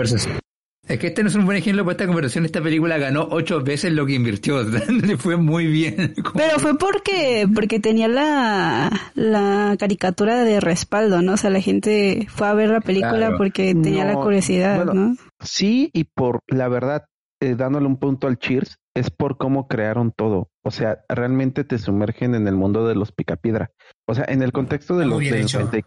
[0.92, 2.44] Es que este no es un buen ejemplo para esta conversación.
[2.44, 4.62] Esta película ganó ocho veces lo que invirtió.
[4.88, 6.14] Le fue muy bien.
[6.22, 11.32] Como- Pero fue porque, porque tenía la, la caricatura de respaldo, ¿no?
[11.34, 13.38] O sea, la gente fue a ver la película Claro.
[13.38, 15.16] porque tenía la curiosidad, bueno, ¿no?
[15.40, 17.04] Sí, y por la verdad,
[17.40, 20.48] eh, dándole un punto al Cheers, es por cómo crearon todo.
[20.64, 23.70] O sea, realmente te sumergen en el mundo de los Picapiedra.
[24.06, 25.58] O sea, en el contexto de Muy los bien del hecho.
[25.60, 25.82] 90 y-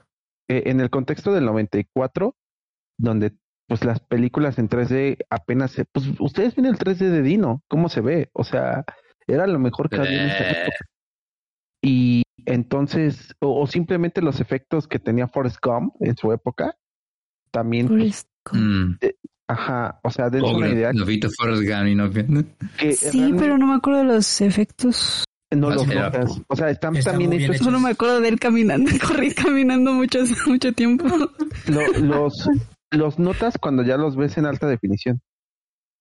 [0.49, 2.35] eh, en el contexto del 94,
[2.99, 3.33] donde
[3.67, 7.89] pues las películas en 3D apenas se, pues ustedes ven el 3D de Dino, cómo
[7.89, 8.83] se ve, o sea,
[9.27, 10.51] era lo mejor que había en esa Eh.
[10.61, 10.77] época.
[11.81, 16.75] Y entonces, o, o simplemente los efectos que tenía Forrest Gump en su época,
[17.51, 18.93] también, pues, Mm.
[19.47, 22.11] ajá, o sea, Oh, una no- idea no viste Forrest Gump y no
[22.77, 25.23] que Sí, pero no me acuerdo de los efectos.
[25.51, 26.41] no los notas.
[26.47, 27.63] O sea, están Está también hechos hecho.
[27.65, 28.91] Solo me acuerdo de él caminando,
[29.23, 31.05] corrí caminando mucho, mucho tiempo.
[31.67, 32.47] lo- los,
[32.91, 35.21] los notas cuando ya los ves en alta definición.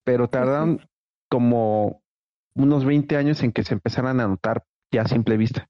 [0.04, 0.80] Pero tardan
[1.28, 2.02] como
[2.54, 5.68] unos 20 años en que se empezaran a notar ya a simple vista.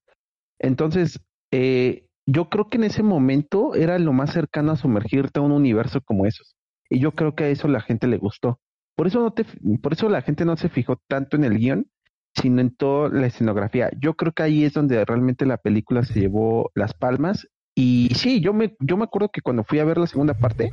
[0.59, 5.43] Entonces, eh, yo creo que en ese momento era lo más cercano a sumergirte a
[5.43, 6.57] un universo como esos.
[6.91, 8.61] Y yo creo que a eso la gente le gustó.
[8.97, 9.45] Por eso no te,
[9.83, 11.87] por eso la gente no se fijó tanto en el guion,
[12.35, 13.91] sino en toda la escenografía.
[14.01, 17.49] Yo creo que ahí es donde realmente la película se llevó las palmas.
[17.75, 20.73] Y sí, yo me, yo me acuerdo que cuando fui a ver la segunda parte,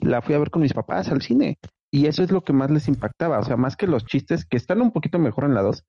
[0.00, 1.58] la fui a ver con mis papás al cine.
[1.92, 3.38] Y eso es lo que más les impactaba.
[3.38, 5.84] O sea, más que los chistes, que están un poquito mejor en la 2,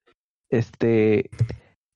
[0.52, 1.30] este,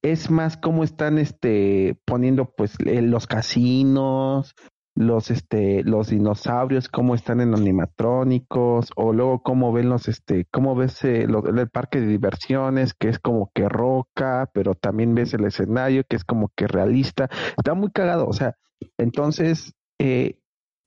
[0.03, 4.55] es más cómo están este, poniendo pues eh, los casinos,
[4.95, 10.75] los este los dinosaurios cómo están en animatrónicos o luego cómo ven los este cómo
[10.75, 15.33] ves eh, lo- el parque de diversiones que es como que roca pero también ves
[15.33, 18.55] el escenario que es como que realista está muy cagado o sea
[18.97, 20.39] Entonces, eh,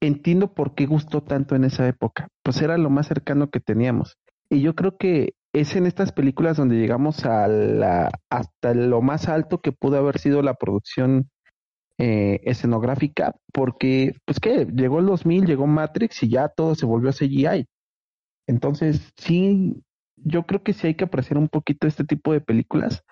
[0.03, 2.29] entiendo por qué gustó tanto en esa época.
[2.43, 4.19] Pues era lo más cercano que teníamos.
[4.51, 9.29] Y yo creo que es en estas películas donde llegamos a la, hasta lo más
[9.29, 11.31] alto que pudo haber sido la producción
[11.99, 17.11] eh, escenográfica, porque, pues que llegó el 2000, llegó Matrix y ya todo se volvió
[17.11, 17.67] a CGI.
[18.47, 19.83] Entonces, sí,
[20.17, 23.05] yo creo que sí hay que apreciar un poquito este tipo de películas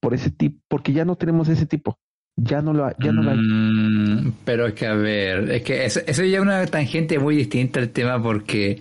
[0.00, 1.98] por ese tipo, porque ya no tenemos ese tipo.
[2.40, 3.22] Ya no lo, ya no.
[3.34, 7.34] Mm, pero es que, a ver, es que eso, eso ya es una tangente muy
[7.34, 8.80] distinta al tema porque,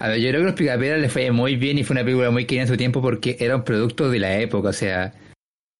[0.00, 2.30] a ver, yo creo que Los Picapiedras le fue muy bien y fue una película
[2.30, 5.14] muy querida en su tiempo porque era un producto de la época, o sea,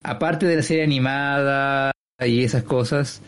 [0.04, 1.90] aparte de la serie animada
[2.24, 3.20] y esas cosas,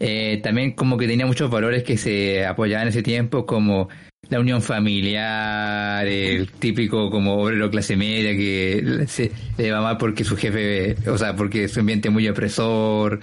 [0.00, 3.88] eh, también como que tenía muchos valores que se apoyaban en ese tiempo, como
[4.34, 10.24] la unión familiar, el típico como obrero clase media que se le va mal porque
[10.24, 13.20] su jefe, o sea, porque su ambiente es muy opresor.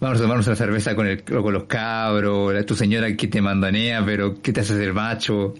[0.00, 4.02] Vamos a tomarnos una cerveza con, el, con los cabros, tu señora que te mandanea,
[4.04, 5.52] pero que te hace ser macho.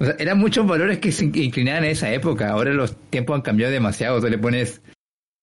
[0.00, 2.50] O sea, eran muchos valores que se inclinaban en esa época.
[2.50, 4.20] Ahora los tiempos han cambiado demasiado.
[4.20, 4.82] Tú le pones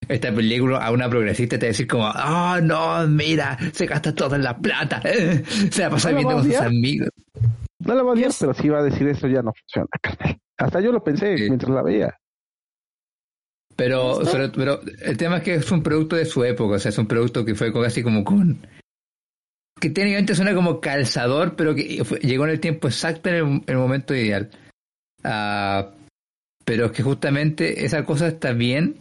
[0.09, 4.37] esta película a una progresista y te decir como, oh no, mira, se gasta toda
[4.37, 5.01] la plata,
[5.71, 7.09] se la pasa viendo con sus amigos.
[7.79, 9.89] No la va a odiar, pero sí va a decir eso ya no funciona,
[10.57, 12.17] Hasta yo lo pensé mientras la veía.
[13.75, 16.89] Pero, pero, pero, el tema es que es un producto de su época, o sea,
[16.89, 18.65] es un producto que fue casi como con...
[19.81, 24.15] que técnicamente suena como calzador, pero que llegó en el tiempo exacto en el, momento
[24.15, 24.49] ideal.
[25.25, 25.91] Uh,
[26.63, 28.95] pero es que justamente esa cosa está bien,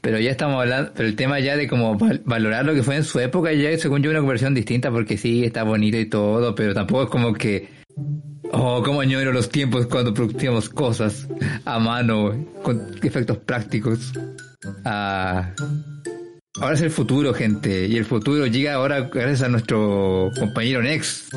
[0.00, 3.04] pero ya estamos hablando, pero el tema ya de como valorar lo que fue en
[3.04, 6.74] su época, ya según yo una conversión distinta, porque sí, está bonito y todo, pero
[6.74, 7.68] tampoco es como que,
[8.52, 11.28] oh, cómo añoro los tiempos cuando producíamos cosas
[11.64, 14.12] a mano, con efectos prácticos.
[14.84, 15.50] Ah,
[16.60, 21.28] ahora es el futuro, gente, y el futuro llega ahora gracias a nuestro compañero Nex.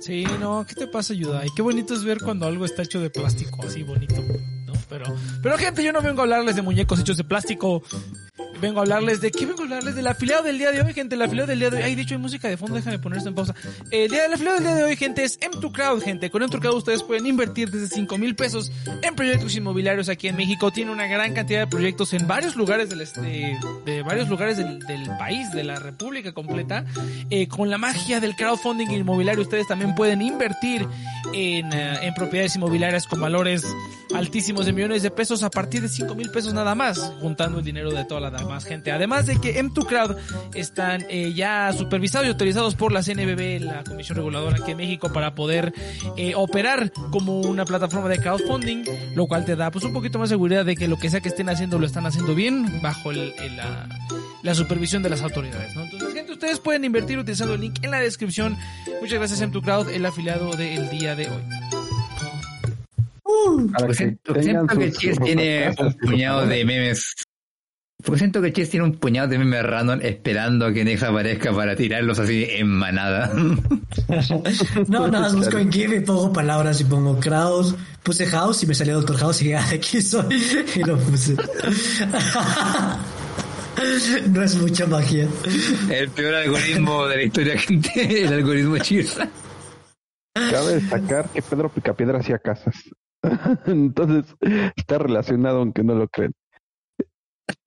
[0.00, 1.46] Sí, no, ¿qué te pasa, Ayuda?
[1.46, 4.16] Y qué bonito es ver cuando algo está hecho de plástico, así bonito.
[4.92, 5.06] Pero,
[5.42, 7.82] pero gente, yo no vengo a hablarles de muñecos hechos de plástico
[8.62, 11.16] vengo a hablarles de qué vengo a hablarles del afiliado del día de hoy, gente.
[11.16, 11.82] El afiliado del día de hoy.
[11.82, 13.54] Ay, de hecho, hay música de fondo, déjame poner esto en pausa.
[13.90, 16.30] El día del afiliado del día de hoy, gente, es M2 Crowd, gente.
[16.30, 18.70] Con M2 Crowd ustedes pueden invertir desde 5 mil pesos
[19.02, 20.70] en proyectos inmobiliarios aquí en México.
[20.70, 24.78] Tiene una gran cantidad de proyectos en varios lugares del este, de varios lugares del,
[25.18, 26.84] país, de la República completa.
[27.30, 30.86] Eh, con la magia del crowdfunding inmobiliario, ustedes también pueden invertir
[31.34, 33.64] en, eh, en propiedades inmobiliarias con valores
[34.14, 37.64] altísimos de millones de pesos a partir de 5 mil pesos nada más, juntando el
[37.64, 38.92] dinero de toda la más gente.
[38.92, 40.16] Además de que M2 Crowd
[40.54, 45.12] están eh, ya supervisados y autorizados por la CNBB, la Comisión Reguladora aquí en México,
[45.12, 45.72] para poder
[46.16, 48.84] eh, operar como una plataforma de crowdfunding,
[49.14, 51.28] lo cual te da pues un poquito más seguridad de que lo que sea que
[51.28, 53.88] estén haciendo lo están haciendo bien bajo el, la,
[54.42, 55.74] la, supervisión de las autoridades.
[55.74, 55.84] ¿no?
[55.84, 58.56] Entonces, gente, ustedes pueden invertir utilizando el link en la descripción.
[59.00, 61.42] Muchas gracias M2 Crowd, el afiliado del día de hoy.
[63.24, 67.14] Uh, siento, que Chis tiene un puñado de memes
[68.04, 71.52] porque siento que Chess tiene un puñado de memes random esperando a que Nex aparezca
[71.52, 73.30] para tirarlos así en manada.
[74.88, 78.66] no, nada, más busco en GIF y pongo palabras y pongo Kraus, puse House y
[78.66, 80.42] me salió Doctor House y aquí soy
[80.74, 81.36] y lo puse.
[84.30, 85.28] no es mucha magia.
[85.90, 89.18] El peor algoritmo de la historia, gente, el algoritmo Cheers.
[90.34, 92.74] Cabe destacar que Pedro Picapiedra hacía casas.
[93.66, 94.34] Entonces
[94.76, 96.08] está relacionado aunque no lo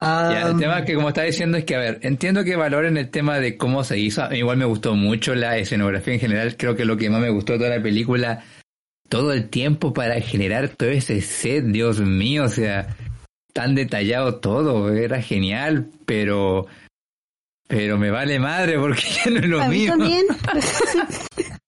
[0.00, 3.40] el tema que como está diciendo es que, a ver, entiendo que valoren el tema
[3.40, 4.32] de cómo se hizo.
[4.32, 6.56] Igual me gustó mucho la escenografía en general.
[6.56, 8.44] Creo que lo que más me gustó de toda la película,
[9.08, 12.96] todo el tiempo para generar todo ese set, Dios mío, o sea,
[13.52, 16.66] tan detallado todo, era genial, pero
[17.68, 19.90] pero me vale madre porque ya no es lo mío.
[19.90, 20.24] También.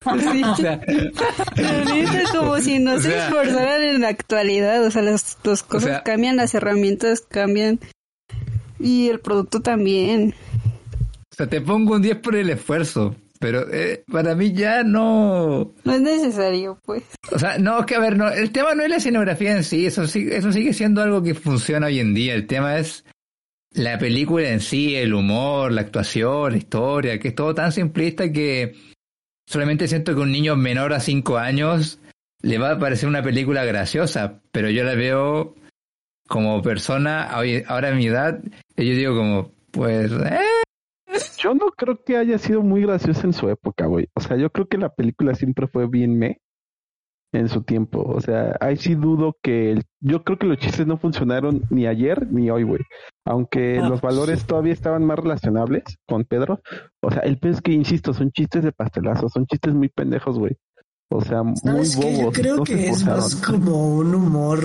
[2.32, 5.36] como si no se esforzaran en la actualidad, o sea, las,
[5.68, 7.78] cosas cambian, las herramientas cambian
[8.78, 10.34] y el producto también.
[11.30, 15.74] O sea, te pongo un 10 por el esfuerzo, pero eh, para mí ya no...
[15.84, 17.02] No es necesario, pues.
[17.30, 19.84] O sea, no, que a ver, no, el tema no es la escenografía en sí,
[19.84, 23.04] eso, eso sigue siendo algo que funciona hoy en día, el tema es
[23.72, 28.30] la película en sí, el humor, la actuación, la historia, que es todo tan simplista
[28.32, 28.74] que
[29.46, 32.00] solamente siento que un niño menor a 5 años
[32.42, 35.54] le va a parecer una película graciosa, pero yo la veo
[36.26, 38.40] como persona, ahora a mi edad,
[38.76, 40.12] yo digo como, pues...
[40.12, 40.38] Eh.
[41.38, 44.08] Yo no creo que haya sido muy graciosa en su época, güey.
[44.14, 46.40] O sea, yo creo que la película siempre fue bien me.
[47.32, 48.02] En su tiempo.
[48.02, 51.86] O sea, ahí sí dudo que el- yo creo que los chistes no funcionaron ni
[51.86, 52.80] ayer ni hoy, güey.
[53.24, 53.88] Aunque Ah.
[53.88, 56.60] los valores todavía estaban más relacionables con Pedro.
[57.02, 60.38] O sea, el pez es que, insisto, son chistes de pastelazo, son chistes muy pendejos,
[60.38, 60.56] güey.
[61.12, 62.02] O sea, muy ¿Sabes qué?
[62.04, 62.20] bobos.
[62.36, 64.60] Yo creo no que es más como un humor.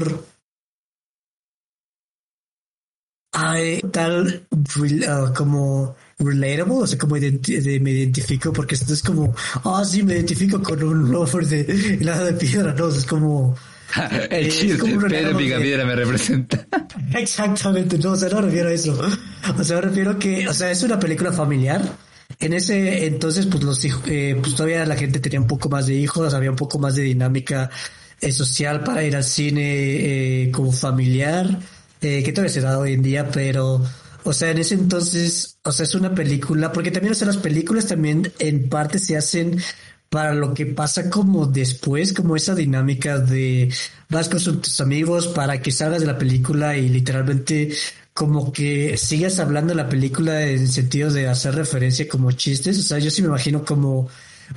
[3.34, 4.48] Ay, tal
[5.10, 9.84] ah, como relatable, o sea, como identi- de- me identifico, porque esto es como, ah,
[9.86, 11.62] sí, me identifico con un lover de
[12.00, 13.56] helado de piedra, no, es como,
[14.32, 16.66] el Es chiste, Pedro Picapiedra me representa.
[17.18, 19.00] Exactamente, no, o sea, no refiero a eso.
[19.58, 21.82] O sea, me refiero que, o sea, es una película familiar.
[22.40, 25.86] En ese entonces, pues los hijos, eh, pues todavía la gente tenía un poco más
[25.88, 27.70] de hijos, había un poco más de dinámica
[28.20, 29.62] eh, social para ir al cine
[30.44, 31.60] eh, como familiar,
[32.02, 33.86] eh, que todavía se da hoy en día, pero,
[34.26, 37.38] o sea, en ese entonces, o sea, es una película, porque también, o sea, las
[37.38, 39.62] películas también en parte se hacen
[40.10, 43.72] para lo que pasa como después, como esa dinámica de
[44.10, 47.72] vas con tus amigos para que salgas de la película y literalmente
[48.14, 52.80] como que sigas hablando de la película en el sentido de hacer referencia como chistes.
[52.80, 54.08] O sea, yo sí me imagino como,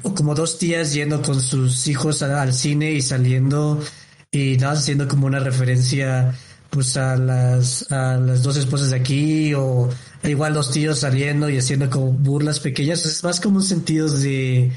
[0.02, 3.82] o como dos tías yendo con sus hijos al cine y saliendo
[4.30, 6.34] y nada más haciendo como una referencia
[6.70, 9.88] pues a las, a las dos esposas de aquí o
[10.22, 13.04] igual dos tíos saliendo y haciendo como burlas pequeñas.
[13.04, 14.72] Es más como un sentido de,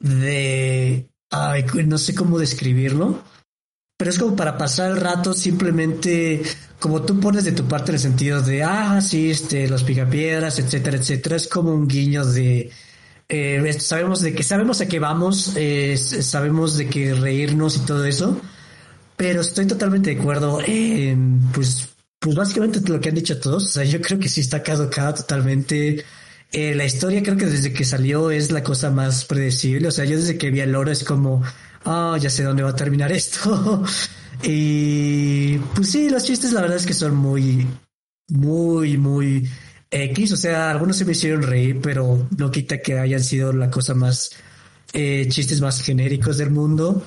[0.00, 3.22] de, ay, no sé cómo describirlo,
[3.96, 6.42] pero es como para pasar el rato simplemente
[6.78, 10.98] como tú pones de tu parte el sentido de, ah, sí, este, los picapiedras, etcétera,
[10.98, 12.70] etcétera, es como un guiño de,
[13.28, 15.54] eh, sabemos de que sabemos a qué vamos,
[15.96, 18.40] sabemos de que reírnos y todo eso,
[19.16, 23.68] pero estoy totalmente de acuerdo en, pues, pues básicamente lo que han dicho todos, o
[23.68, 26.04] sea, yo creo que sí está caducada totalmente.
[26.52, 30.04] Eh, la historia creo que desde que salió es la cosa más predecible, o sea,
[30.04, 31.42] yo desde que vi el oro es como,
[31.84, 33.84] ah, ya sé dónde va a terminar esto.
[34.42, 37.66] y pues sí, los chistes la verdad es que son muy,
[38.28, 39.48] muy, muy
[39.90, 43.70] X, o sea, algunos se me hicieron reír, pero no quita que hayan sido la
[43.70, 44.30] cosa más,
[44.92, 47.04] eh, chistes más genéricos del mundo.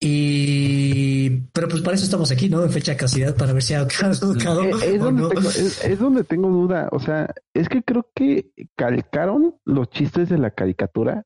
[0.00, 2.62] Y, pero pues para eso estamos aquí, ¿no?
[2.62, 5.28] En fecha de casidad, para ver si ha caducado Eh, es, donde no.
[5.28, 6.88] tengo, es, es donde tengo duda.
[6.92, 11.24] O sea, es que creo que calcaron los chistes de la caricatura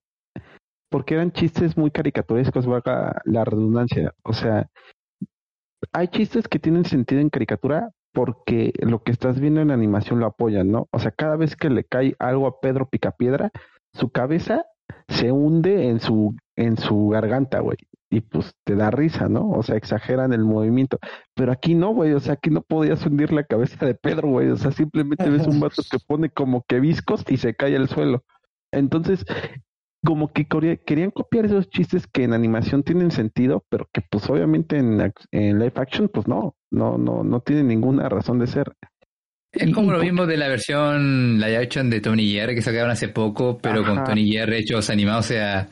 [0.92, 4.14] porque eran chistes muy caricaturescos, valga la redundancia.
[4.22, 4.68] O sea,
[5.92, 10.26] hay chistes que tienen sentido en caricatura porque lo que estás viendo en animación lo
[10.26, 10.88] apoyan, ¿no?
[10.92, 13.50] O sea, cada vez que le cae algo a Pedro Picapiedra,
[13.94, 14.66] su cabeza
[15.08, 17.78] se hunde en su en su garganta, güey.
[18.12, 19.50] Y pues te da risa, ¿no?
[19.50, 20.98] O sea, exageran el movimiento.
[21.34, 22.12] Pero aquí no, güey.
[22.12, 24.50] O sea, aquí no podías hundir la cabeza de Pedro, güey.
[24.50, 27.88] O sea, simplemente ves un vato que pone como que viscos y se cae al
[27.88, 28.22] suelo.
[28.70, 29.24] Entonces,
[30.04, 30.46] como que
[30.84, 35.58] querían copiar esos chistes que en animación tienen sentido, pero que pues obviamente en, en
[35.58, 38.74] live action, pues no, no, no, no tiene ninguna razón de ser.
[39.52, 43.08] Es como lo mismo de la versión live action de Tony Jerry que sacaron hace
[43.08, 44.04] poco, pero con.
[44.04, 45.26] Tony Jerry hechos animados.
[45.26, 45.68] O sea,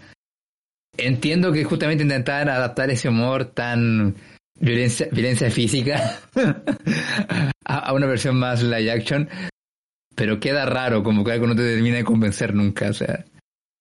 [1.07, 4.15] entiendo que justamente intentaban adaptar ese humor tan
[4.59, 6.19] violencia, violencia física
[7.65, 9.29] a, a una versión más live action,
[10.15, 12.91] pero queda raro, como que algo no te termina de convencer nunca.
[12.91, 13.25] O sea,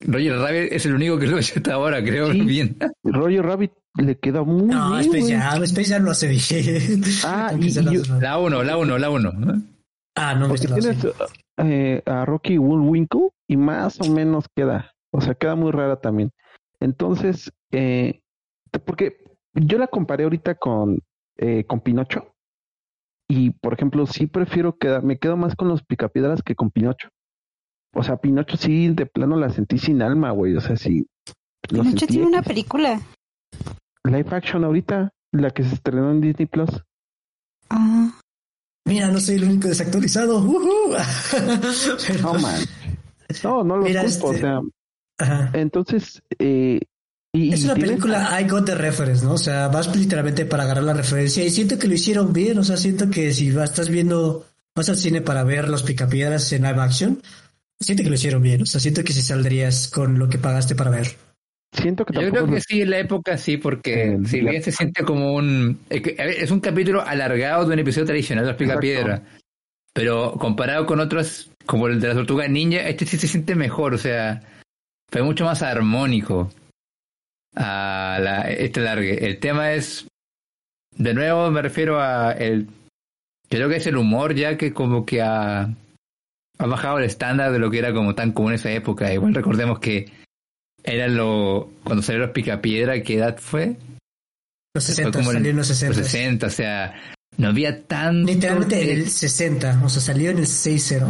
[0.02, 2.42] Roger Rabbit es el único que lo ha hecho hasta ahora, creo Sí.
[2.42, 2.78] bien.
[3.04, 5.16] Roger Rabbit le queda muy No, bien,
[5.64, 7.02] Space Jam lo hace bien.
[7.26, 9.32] Ah, y- yo- La 1, la 1, la 1.
[10.16, 10.98] Ah, no, Porque tienes
[11.58, 16.32] eh, a Rocky Bullwinkle y más o menos queda, o sea, queda muy rara también.
[16.82, 18.22] Entonces, eh,
[18.86, 21.00] porque yo la comparé ahorita con,
[21.38, 22.34] eh, con Pinocho
[23.30, 27.10] y, por ejemplo, sí prefiero quedar, me quedo más con los picapiedras que con Pinocho.
[27.94, 31.06] O sea, Pinocho sí, de plano la sentí sin alma, güey, o sea, sí.
[31.68, 33.02] Pinocho tiene una película.
[34.06, 36.70] Live action ahorita, la que se estrenó en Disney Plus.
[37.70, 38.12] Ah,
[38.88, 40.42] Mira, no soy el único desactualizado.
[42.08, 42.60] Pero- No, man.
[43.44, 44.62] No, no lo Mira, culpo, o este- sea,
[45.20, 45.52] Ajá.
[45.54, 46.80] entonces, eh,
[47.34, 49.34] y, Es una tienes- película I got the reference, ¿no?
[49.34, 52.63] O sea, vas literalmente para agarrar la referencia y siento que lo hicieron bien, o
[52.63, 56.63] sea, siento que si vas, estás viendo, vas al cine para ver los picapiedras en
[56.63, 57.22] live action,
[57.80, 60.74] siento que lo hicieron bien, o sea, siento que si saldrías con lo que pagaste
[60.76, 61.08] para ver.
[61.72, 64.72] Siento que Yo creo que sí, en la época sí, porque Eh, si bien se
[64.72, 65.78] siente como un...
[65.88, 68.80] Es, que, a ver, es un capítulo alargado de un episodio tradicional de los Exacto.
[68.82, 69.22] Picapiedra,
[69.94, 73.94] pero comparado con otros, como el de la Tortuga Ninja, este sí se siente mejor,
[73.94, 74.42] o sea,
[75.12, 76.52] fue mucho más armónico
[77.56, 79.26] a la, este largue.
[79.26, 80.08] El tema es,
[80.96, 82.68] de nuevo me refiero a el...
[83.50, 87.58] Creo que es el humor ya que como que ha, ha bajado el estándar de
[87.58, 89.12] lo que era como tan común en esa época.
[89.12, 90.12] Igual recordemos que
[90.84, 93.78] era lo cuando salieron los picapiedra, ¿qué edad fue?
[94.76, 96.04] Los Fue 60, como salió en los los 60.
[96.04, 96.94] 60, o sea,
[97.38, 98.32] no había tanto...
[98.32, 101.10] Literalmente en el 60, o sea, salió en el 6-0.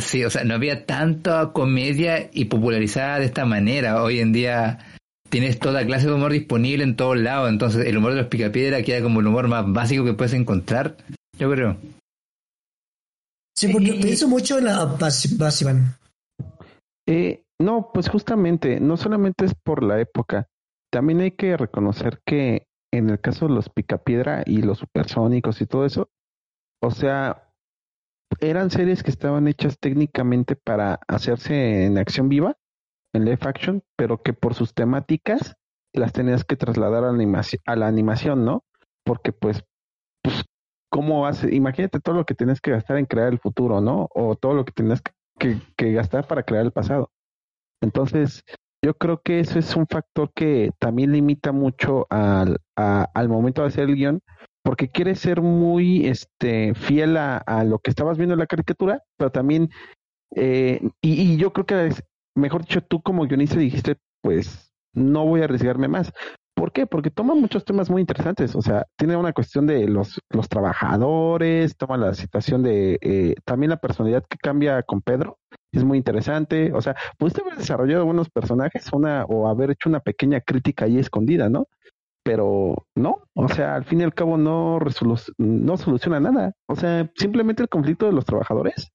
[0.00, 4.02] Sí, o sea, no había tanta comedia y popularizada de esta manera.
[4.02, 4.78] Hoy en día
[5.30, 8.82] tienes toda clase de humor disponible en todos lados, entonces el humor de los picapiedra
[8.82, 10.96] queda como el humor más básico que puedes encontrar,
[11.38, 11.76] yo creo.
[13.56, 15.96] Sí, porque Eh, pienso mucho en la Bas- Basivan.
[17.06, 20.46] Eh, no, pues justamente, no solamente es por la época,
[20.92, 25.66] también hay que reconocer que en el caso de los Picapiedra y los supersónicos y
[25.66, 26.08] todo eso,
[26.82, 27.43] o sea,
[28.40, 32.56] eran series que estaban hechas técnicamente para hacerse en acción viva,
[33.14, 35.56] en live action, pero que por sus temáticas
[35.92, 38.64] las tenías que trasladar a la animación, a la animación ¿no?
[39.04, 39.64] Porque pues,
[40.22, 40.44] pues,
[40.90, 41.54] ¿cómo hace?
[41.54, 44.08] Imagínate todo lo que tienes que gastar en crear el futuro, ¿no?
[44.14, 47.10] O todo lo que tienes que que, que gastar para crear el pasado.
[47.80, 48.44] Entonces,
[48.82, 53.62] yo creo que eso es un factor que también limita mucho al, a- al momento
[53.62, 54.20] de hacer el guion,
[54.64, 59.02] porque quieres ser muy este, fiel a, a lo que estabas viendo en la caricatura,
[59.18, 59.70] pero también,
[60.36, 62.02] eh, y, y yo creo que, es-
[62.36, 66.12] mejor dicho, tú como guionista dijiste, pues no voy a arriesgarme más.
[66.54, 66.86] ¿Por qué?
[66.86, 68.54] Porque toma muchos temas muy interesantes.
[68.54, 73.70] O sea, tiene una cuestión de los, los trabajadores, toma la situación de eh, también
[73.70, 75.38] la personalidad que cambia con Pedro.
[75.72, 76.72] Es muy interesante.
[76.72, 80.98] O sea, pudiste haber desarrollado buenos personajes una, o haber hecho una pequeña crítica ahí
[80.98, 81.66] escondida, ¿no?
[82.24, 86.54] Pero no, o sea, al fin y al cabo no, resolu- no soluciona nada.
[86.66, 88.90] O sea, simplemente el conflicto de los trabajadores.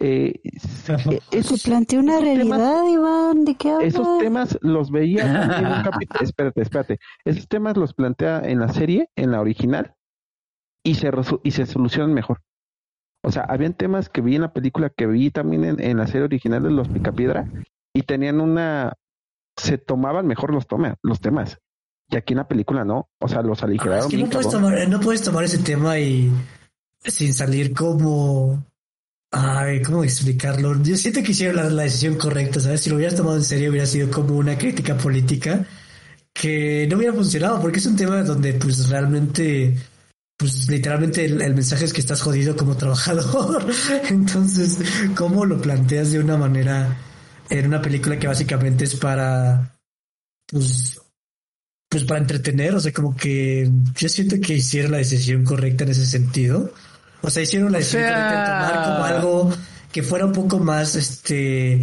[0.00, 2.24] Eh, eh, Se esos- planteó una temas-
[2.58, 3.44] realidad, Iván.
[3.44, 3.88] ¿De qué hablas?
[3.88, 6.20] esos temas los veía en un capítulo.
[6.22, 6.98] Espérate, espérate.
[7.26, 9.94] Esos temas los plantea en la serie, en la original,
[10.82, 12.40] y se, resu- y se solucionan mejor.
[13.22, 16.06] O sea, habían temas que vi en la película, que vi también en, en la
[16.06, 17.46] serie original de Los Picapiedra,
[17.94, 18.94] y tenían una.
[19.56, 21.58] Se tomaban mejor los, toma, los temas.
[22.14, 23.08] Y aquí en la película no.
[23.18, 24.04] O sea, los Ah, aligeraron.
[24.04, 26.30] es que no puedes, tomar, no puedes tomar ese tema y
[27.04, 28.64] sin salir como...
[29.32, 30.80] Ay, ¿cómo explicarlo?
[30.80, 32.82] Yo siento que hicieron la, la decisión correcta, ¿sabes?
[32.82, 35.66] Si lo hubieras tomado en serio hubiera sido como una crítica política
[36.32, 39.76] que no hubiera funcionado porque es un tema donde pues realmente
[40.36, 43.66] pues literalmente el, el mensaje es que estás jodido como trabajador.
[44.08, 44.78] Entonces,
[45.16, 46.96] ¿cómo lo planteas de una manera
[47.50, 49.76] en una película que básicamente es para
[50.46, 51.00] pues
[51.94, 55.90] pues para entretener, o sea, como que yo siento que hicieron la decisión correcta en
[55.90, 56.72] ese sentido.
[57.22, 59.52] O sea, hicieron la O decisión sea- correcta de tomar como algo
[59.92, 61.80] que fuera un poco más este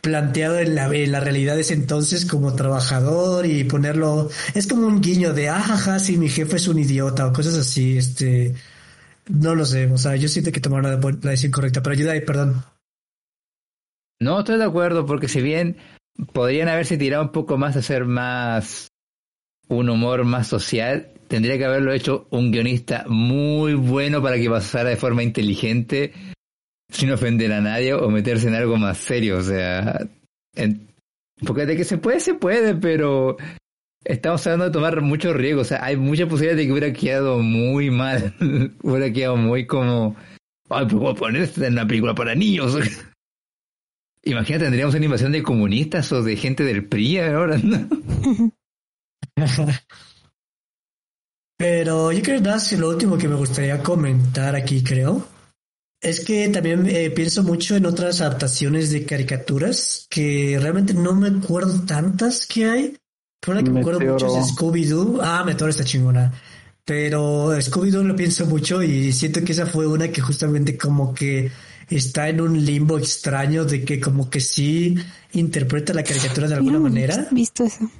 [0.00, 4.86] planteado en la, en la realidad de ese entonces como trabajador y ponerlo es como
[4.86, 8.54] un guiño de ajaja si mi jefe es un idiota o cosas así este
[9.28, 12.12] no lo sé o sea yo siento que tomaron la, la decisión correcta pero ayuda
[12.12, 12.62] ahí perdón
[14.20, 15.76] No, estoy de acuerdo, porque si bien
[16.32, 18.88] podrían haberse tirado un poco más a hacer más
[19.68, 24.90] un humor más social, tendría que haberlo hecho un guionista muy bueno para que pasara
[24.90, 26.12] de forma inteligente,
[26.90, 29.38] sin ofender a nadie o meterse en algo más serio.
[29.38, 30.08] O sea,
[31.46, 33.36] porque de que se puede, se puede, pero
[34.04, 35.66] estamos hablando de tomar muchos riesgos.
[35.66, 38.34] O sea, hay mucha posibilidad de que hubiera quedado muy mal,
[38.82, 40.16] hubiera quedado muy como,
[40.70, 42.76] ay, pues voy a poner esto en una película para niños.
[44.24, 47.88] Imagínate, tendríamos una invasión de comunistas o de gente del PRI ahora, ¿no?
[51.58, 55.26] Pero yo creo que lo último que me gustaría comentar aquí, creo,
[56.00, 61.28] es que también eh, pienso mucho en otras adaptaciones de caricaturas que realmente no me
[61.28, 62.96] acuerdo tantas que hay.
[63.40, 65.20] Pero una que me acuerdo mucho es Scooby-Doo.
[65.20, 66.32] Ah, Meteoro está chingona.
[66.84, 71.50] Pero Scooby-Doo lo pienso mucho y siento que esa fue una que justamente como que
[71.90, 74.96] está en un limbo extraño de que como que sí
[75.32, 77.26] interpreta la caricatura de alguna no manera.
[77.32, 77.90] visto eso.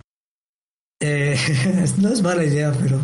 [1.00, 1.36] Eh,
[1.98, 3.00] no es mala idea, pero.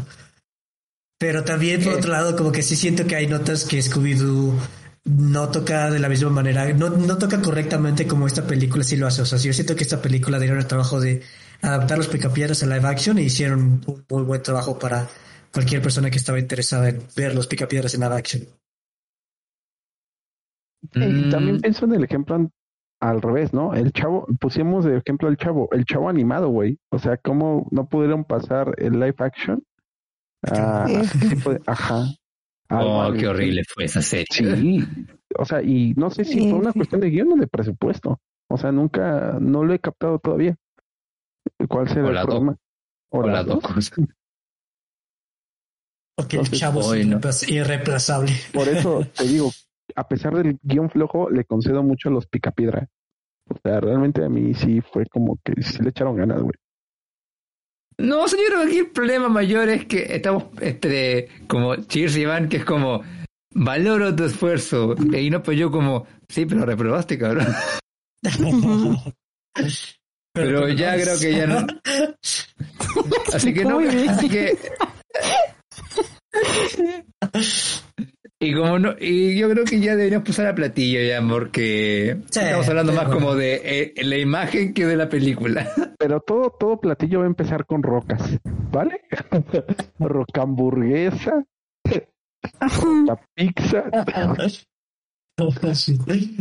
[1.18, 1.96] Pero también, por Eh.
[1.96, 4.54] otro lado, como que sí siento que hay notas que Scooby-Doo
[5.04, 9.06] no toca de la misma manera, no, no toca correctamente como esta película sí lo
[9.06, 9.22] hace.
[9.22, 11.22] O sea, yo siento que esta película dieron el trabajo de
[11.62, 15.08] adaptar los picapiedras a live action e hicieron un muy buen trabajo para
[15.52, 18.42] cualquier persona que estaba interesada en ver los picapiedras en live action.
[20.94, 22.50] Y también Mm, pienso en el ejemplo
[23.00, 23.74] al revés, ¿no?
[23.74, 26.78] El chavo, pusimos de ejemplo el chavo, el chavo animado, güey.
[26.90, 29.62] O sea, ¿cómo no pudieron pasar el live action?
[30.46, 30.86] a
[31.30, 32.04] tipo de- ajá.
[32.70, 34.26] Oh, qué horrible fue esa serie.
[34.56, 34.84] Sí.
[35.38, 38.20] O sea, y no sé si fue una cuestión de guion o de presupuesto.
[38.50, 40.56] O sea, nunca, no lo he captado todavía.
[41.68, 42.56] ¿Cuál será O el problema?
[43.10, 43.92] O las las dos cosas.
[46.16, 47.18] Porque el chavo es no.
[47.18, 48.32] irreemplaz- irreemplazable.
[48.52, 49.50] Por eso te digo,
[49.94, 52.88] a pesar del guion flojo, le concedo mucho a los picapiedra.
[53.48, 56.54] O sea, realmente a mí sí fue como que sí le echaron ganas, güey.
[57.98, 62.56] No, señor, aquí el problema mayor es que estamos este, como Cheers y Iván, que
[62.56, 63.02] es como
[63.52, 64.94] valoro tu esfuerzo.
[65.12, 67.46] Y no, pues yo como, sí, pero reprobaste, cabrón.
[70.34, 71.64] Pero ya creo que ya no.
[73.32, 74.58] Así que no, así que.
[78.44, 82.40] Y como no, y yo creo que ya deberíamos pasar a platillo ya, porque Sí,
[82.40, 85.66] estamos hablando más como de eh, la imagen que de la película.
[85.98, 88.38] Pero todo, todo platillo va a empezar con rocas,
[88.70, 89.00] ¿vale?
[89.98, 91.42] Rocamburguesa,
[92.60, 93.84] roca pizza.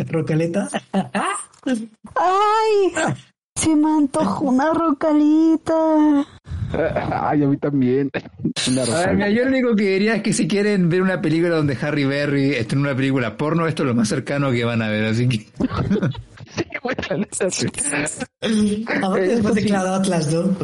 [0.09, 0.67] Rocaleta.
[2.15, 3.15] ¡Ay!
[3.55, 6.25] Se me antojó una rocalita.
[7.29, 8.09] Ay, a mí también.
[8.67, 9.13] Una A ver, roca.
[9.13, 12.03] mira, yo lo único que diría es que si quieren ver una película donde Harry
[12.05, 15.05] Berry está en una película porno, esto es lo más cercano que van a ver,
[15.05, 15.45] así que.
[16.55, 16.63] Sí,
[18.85, 20.55] después de Cloud Atlas, ¿no?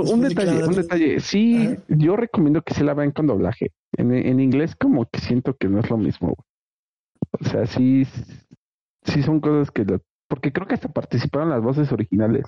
[0.00, 1.20] Un, detalle, un detalle.
[1.20, 3.70] Sí, yo recomiendo que se la vean con doblaje.
[3.96, 6.34] En, en inglés como que siento que no es lo mismo.
[6.34, 7.40] güey.
[7.40, 8.04] O sea, sí,
[9.04, 9.84] sí son cosas que...
[9.84, 12.46] lo- porque creo que hasta participaron las voces originales.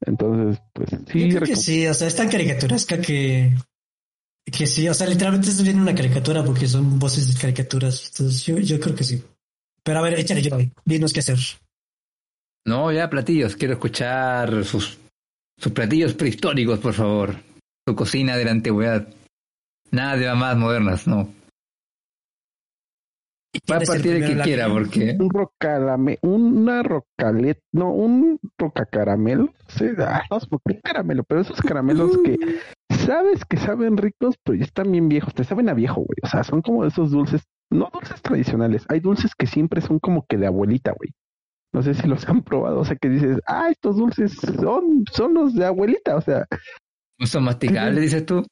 [0.00, 1.28] Entonces, pues sí.
[1.28, 3.54] Yo creo que sí, o sea, es tan caricaturesca que,
[4.44, 8.10] que sí, o sea, literalmente esto viene una caricatura porque son voces de caricaturas.
[8.10, 9.22] Entonces, yo, yo creo que sí.
[9.82, 11.38] Pero a ver, échale yo, dinos qué hacer.
[12.66, 14.98] No, ya platillos, quiero escuchar sus,
[15.56, 17.36] sus platillos prehistóricos, por favor.
[17.86, 19.06] Su cocina de la antigüedad.
[19.92, 21.32] Nada de mamás modernas, no.
[23.70, 25.16] Va a ¿Quién es el partir el primero que quiera, porque.
[25.18, 29.52] Un rocalame, una rocalet, no, un rocacaramelo.
[29.68, 32.36] Sí, ah, no, es un caramelo, pero esos caramelos que
[32.90, 36.18] sabes que saben ricos, pero ya están bien viejos, te saben a viejo, güey.
[36.22, 40.26] O sea, son como esos dulces, no dulces tradicionales, hay dulces que siempre son como
[40.26, 41.12] que de abuelita, güey.
[41.72, 45.34] No sé si los han probado, o sea, que dices, ah, estos dulces son, son
[45.34, 46.46] los de abuelita, o sea,
[47.24, 48.44] ¿Son masticables, dices tú?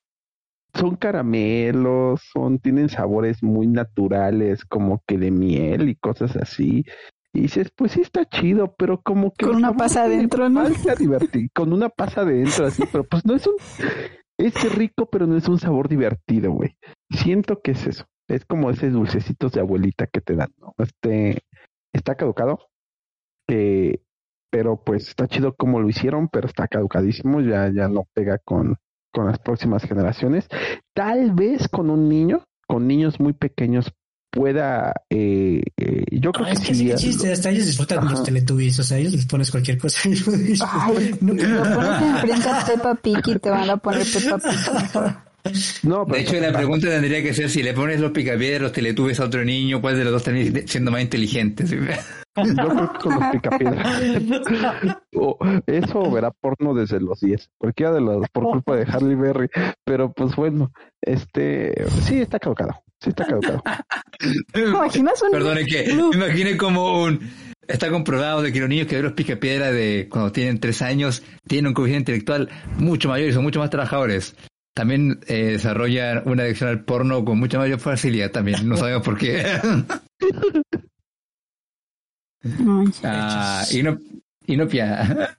[0.74, 6.84] Son caramelos, son, tienen sabores muy naturales, como que de miel y cosas así.
[7.32, 9.46] Y dices, pues sí está chido, pero como que...
[9.46, 10.68] Con una pasa adentro, ¿no?
[10.98, 13.54] divertir, con una pasa adentro, así, pero pues no es un...
[14.38, 16.76] Es rico, pero no es un sabor divertido, güey.
[17.10, 18.06] Siento que es eso.
[18.28, 20.74] Es como esos dulcecitos de abuelita que te dan, ¿no?
[20.78, 21.42] Este,
[21.92, 22.68] está caducado.
[23.48, 24.00] Eh,
[24.50, 28.76] pero pues está chido como lo hicieron, pero está caducadísimo, ya, ya no pega con,
[29.14, 30.46] con las próximas generaciones.
[30.92, 33.92] Tal vez con un niño, con niños muy pequeños,
[34.30, 36.92] pueda, eh, eh, yo creo Ah, que es que sí.
[36.96, 38.14] chiste, hasta ellos disfrutan de Ajá.
[38.16, 40.00] los teletubbies, o sea, ellos les pones cualquier cosa.
[40.08, 45.16] Ay, No, lo pones enfrente a Peppa Pig y te van a poner Peppa Pig.
[45.82, 49.20] no, De hecho, la pregunta tendría que ser si le pones los picapiedras, los teletubes
[49.20, 51.66] a otro niño, ¿cuál de los dos termina siendo más inteligente?
[51.66, 51.76] ¿Sí?
[51.76, 54.02] Yo creo que con los picapiedras.
[55.16, 57.50] O eso verá porno desde los 10.
[57.58, 59.48] Cualquiera de los por culpa de Harley Berry.
[59.84, 61.72] Pero pues bueno, este
[62.02, 62.72] sí está caducado.
[63.00, 63.62] Sí está caducado.
[64.52, 66.10] ¿Te imaginas un Perdón, es que No.
[66.10, 67.20] me imaginé como un...
[67.66, 71.22] Está comprobado de que los niños que ven los picapiedra de cuando tienen tres años
[71.46, 74.34] tienen un coeficiente intelectual mucho mayor y son mucho más trabajadores.
[74.74, 78.68] También eh, desarrollan una adicción al porno con mucha mayor facilidad también.
[78.68, 79.44] No sabemos por qué.
[83.02, 83.98] Ah, y no,
[84.46, 85.38] y no pia.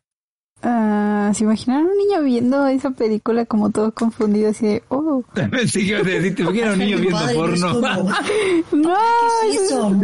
[0.63, 5.23] ah, ¿Se imaginan un niño viendo esa película como todo confundido así de, oh,
[5.67, 7.73] sí, a decir, ¿te imaginas un niño viendo porno?
[8.71, 8.97] no,
[9.41, 10.01] ¿Qué es eso?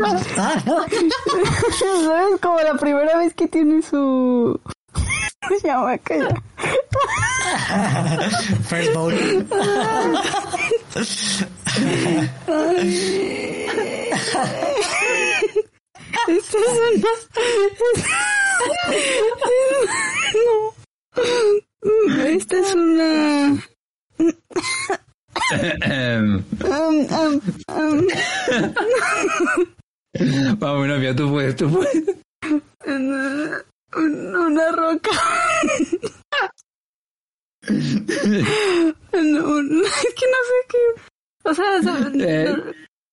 [1.79, 2.39] ¿sabes?
[2.39, 4.59] Como la primera vez que tiene su...
[5.63, 6.41] Ya voy a callar.
[8.69, 9.13] First bowl.
[16.27, 17.01] Esta es una...
[20.33, 20.73] No.
[22.25, 23.63] Esta es una...
[25.51, 28.07] Um, um, um,
[30.59, 32.03] Vamos, novia, tú puedes, tú puedes.
[33.95, 35.11] Una, roca.
[39.13, 40.77] No, es que no sé qué.
[41.43, 41.65] O sea,
[42.15, 42.55] Eh.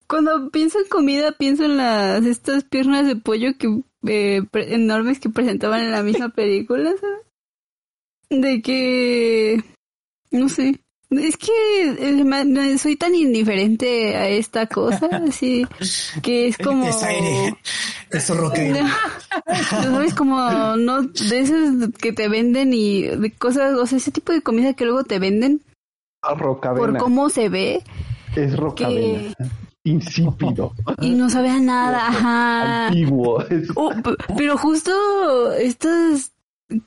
[0.07, 5.29] cuando pienso en comida, pienso en las estas piernas de pollo que eh, enormes que
[5.29, 7.21] presentaban en la misma película, ¿sabes?
[8.31, 9.63] De que
[10.31, 10.81] no sé.
[11.11, 11.51] Es que
[11.87, 15.67] eh, soy tan indiferente a esta cosa, así
[16.23, 17.57] que es como Es aire.
[18.11, 18.57] Es roca.
[19.71, 20.15] ¿Sabes?
[20.15, 20.37] Como
[20.77, 24.75] no de esas que te venden y de cosas, o sea, ese tipo de comida
[24.75, 25.63] que luego te venden
[26.21, 26.99] por Rocavena.
[26.99, 27.83] cómo se ve
[28.35, 29.33] Es rocavena.
[29.85, 30.73] Insípido.
[31.01, 32.87] y no sabe a nada, ajá.
[32.89, 33.43] Antiguo.
[33.75, 33.93] Oh,
[34.37, 36.33] pero justo estas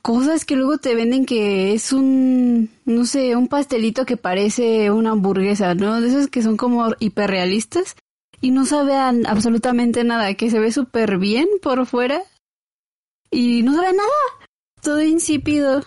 [0.02, 5.10] cosas que luego te venden que es un, no sé, un pastelito que parece una
[5.10, 6.00] hamburguesa, ¿no?
[6.00, 7.96] De esos que son como hiperrealistas
[8.42, 12.20] y no saben absolutamente nada, que se ve súper bien por fuera
[13.30, 14.48] y no sabe nada,
[14.82, 15.82] todo insípido.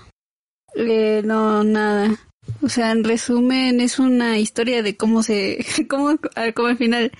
[0.73, 2.17] Eh, no, nada.
[2.61, 6.17] O sea, en resumen, es una historia de cómo se, cómo,
[6.55, 7.11] como al final,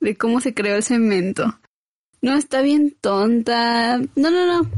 [0.00, 1.60] de cómo se creó el cemento.
[2.20, 3.98] No, está bien tonta.
[4.16, 4.70] No, no, no.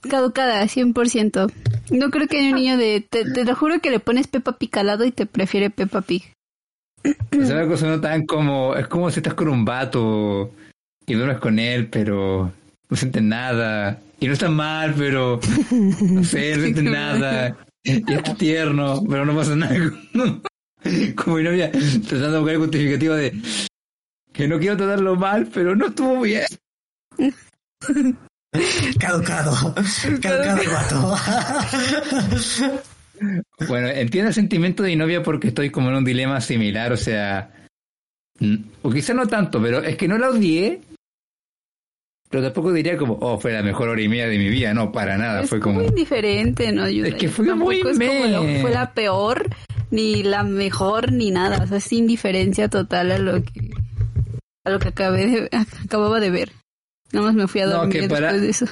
[0.00, 1.52] Caducada, 100%.
[1.90, 3.06] No creo que haya un niño de...
[3.08, 6.02] Te, te lo juro que le pones Peppa Pig al lado y te prefiere Peppa
[6.02, 6.32] Pig.
[7.40, 8.74] O sea, una cosa no tan como...
[8.74, 10.52] Es como si estás con un vato
[11.06, 12.52] y duermes con él, pero
[12.88, 14.00] no sientes nada.
[14.20, 15.40] Y no está mal, pero...
[16.00, 17.56] No sé, no sientes nada.
[17.84, 19.74] Y está tierno, pero no pasa nada.
[21.16, 23.32] Como mi novia tratando de buscar el justificativo de...
[24.32, 26.46] Que no quiero tratarlo mal, pero no estuvo bien.
[28.98, 29.74] Caducado.
[30.22, 31.16] Caducado el vato.
[33.68, 36.96] Bueno, entiendo el sentimiento de mi novia porque estoy como en un dilema similar, o
[36.96, 37.50] sea,
[38.82, 40.80] o quizá no tanto, pero es que no la odié,
[42.30, 44.92] pero tampoco diría como, oh, fue la mejor hora y media de mi vida, no,
[44.92, 45.76] para nada, es fue como...
[45.80, 46.88] muy indiferente, ¿no?
[46.88, 48.28] Yo- Es que fue muy es como meh.
[48.30, 49.48] lo- fue la peor,
[49.90, 51.62] ni la mejor, ni nada.
[51.64, 53.70] O sea, es indiferencia total a lo que
[54.66, 55.48] a lo que acabé de,
[55.84, 56.52] acababa de ver.
[57.12, 58.66] Nada más me fui a No, dormir que después para- de eso.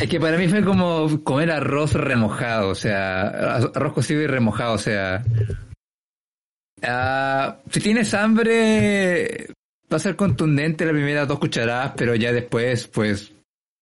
[0.00, 4.74] Es que para mí fue como comer arroz remojado, o sea, arroz cocido y remojado,
[4.74, 5.24] o sea...
[6.82, 9.48] ah, si tienes hambre,
[9.92, 13.32] va a ser contundente las primeras dos cucharadas, pero ya después, pues,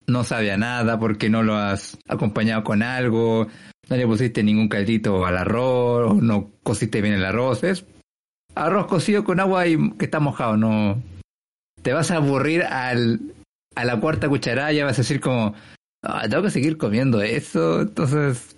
[0.07, 3.47] no sabe a nada porque no lo has acompañado con algo,
[3.91, 7.85] no le pusiste ningún caldito al arroz, no cociste bien el arroz, es
[8.55, 11.03] arroz cocido con agua y que está mojado, no...
[11.83, 13.21] Te vas a aburrir al,
[13.77, 15.55] a la cuarta cucharada, ya vas a decir como,
[16.09, 18.57] "Ah, tengo que seguir comiendo eso, entonces...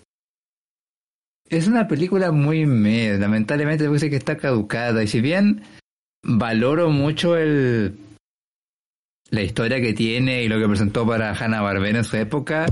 [1.48, 5.62] Es una película muy meh, lamentablemente me parece que está caducada, y si bien
[6.22, 7.96] valoro mucho el
[9.30, 12.66] la historia que tiene y lo que presentó para Hanna Barbera en su época,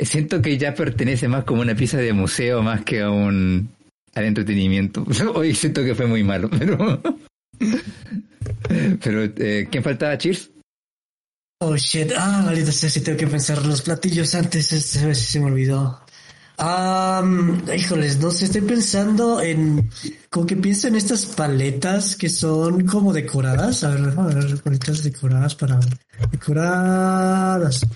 [0.00, 3.68] siento que ya pertenece más como una pieza de museo más que a un
[4.14, 5.04] al entretenimiento.
[5.34, 7.00] Hoy siento que fue muy malo, pero
[9.02, 10.16] pero eh, ¿quién faltaba?
[10.18, 10.50] Cheers.
[11.66, 12.12] Oh shit.
[12.16, 14.70] Ah, maldita sea, si tengo que pensar los platillos antes.
[14.72, 15.98] Esta vez se me olvidó.
[16.58, 19.90] Um, híjoles, no sé, estoy pensando en.
[20.30, 23.82] Como que pienso en estas paletas que son como decoradas.
[23.82, 25.80] A ver, a ver, paletas decoradas para.
[26.30, 27.86] Decoradas.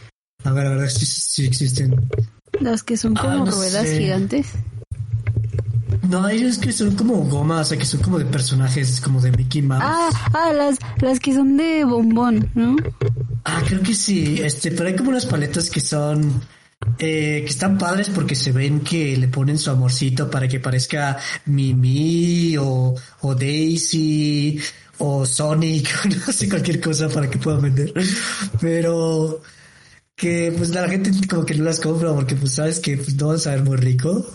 [0.45, 2.09] A ver, a ver si, si existen.
[2.61, 3.99] Las que son Ah, como no ruedas sé.
[3.99, 4.47] gigantes.
[6.09, 9.31] No, ellos que son como gomas, o sea, que son como de personajes, como de
[9.33, 9.83] Mickey Mouse.
[9.85, 12.77] Ah, ah, las, las que son de bombón, ¿no?
[13.51, 14.41] Ah, creo que sí.
[14.43, 16.43] Este, pero hay como unas paletas que son
[16.99, 21.17] eh, que están padres porque se ven que le ponen su amorcito para que parezca
[21.47, 24.61] Mimi o, o Daisy
[24.99, 27.95] o Sonic, no sé, cualquier cosa para que puedan vender.
[28.61, 29.41] Pero
[30.15, 33.29] que pues la gente como que no las compra porque pues sabes que pues, no
[33.29, 34.27] van a saber muy rico.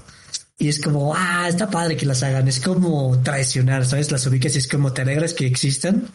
[0.57, 2.47] Y es como, ah, está padre que las hagan.
[2.47, 4.11] Es como traicionar, ¿sabes?
[4.11, 6.07] Las ubicas y es como te alegras que existan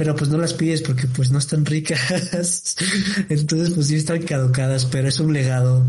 [0.00, 2.74] pero pues no las pides porque pues no están ricas.
[3.28, 5.86] Entonces pues sí están caducadas, pero es un legado,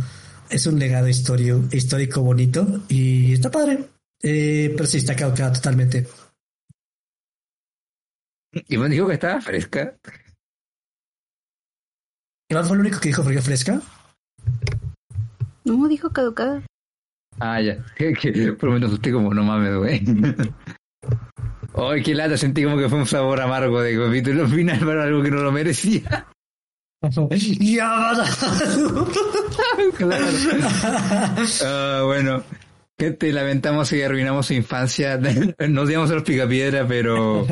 [0.50, 3.86] es un legado historio, histórico bonito y está padre.
[4.22, 6.08] Eh, pero sí está caducada totalmente.
[8.68, 9.98] Iván dijo que estaba fresca.
[12.50, 13.82] Iván fue el único que dijo fría fresca.
[15.64, 16.66] No, dijo caducada.
[17.40, 17.82] Ah, ya.
[17.96, 20.02] Que, que por lo menos usted como no mames, güey.
[21.74, 25.24] Ay, qué lata, sentí como que fue un sabor amargo de capítulo final para algo
[25.24, 26.28] que no lo merecía.
[27.60, 28.14] ya
[29.98, 30.26] claro.
[31.64, 32.44] Ah, bueno,
[33.00, 35.18] gente, lamentamos si arruinamos su infancia.
[35.70, 37.48] Nos digamos a los picapiedra, pero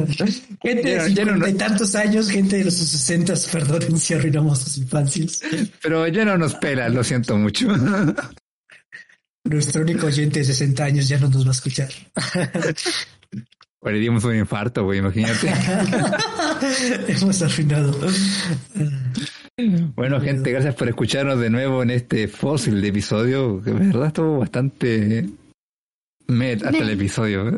[0.62, 3.98] Gente Ya no- de ya no- cincuenta y tantos años, gente de los sesentas, perdonen
[3.98, 5.42] si arruinamos sus infancias.
[5.82, 7.68] pero ya no nos pela, lo siento mucho.
[9.46, 11.90] Nuestro único oyente de 60 años ya no nos va a escuchar.
[13.82, 15.48] O le dimos un infarto, güey, imagínate.
[17.08, 17.98] Hemos arruinado.
[19.96, 24.08] Bueno, gente, gracias por escucharnos de nuevo en este fósil de episodio, que de verdad
[24.08, 25.30] estuvo bastante
[26.28, 27.58] met hasta el episodio.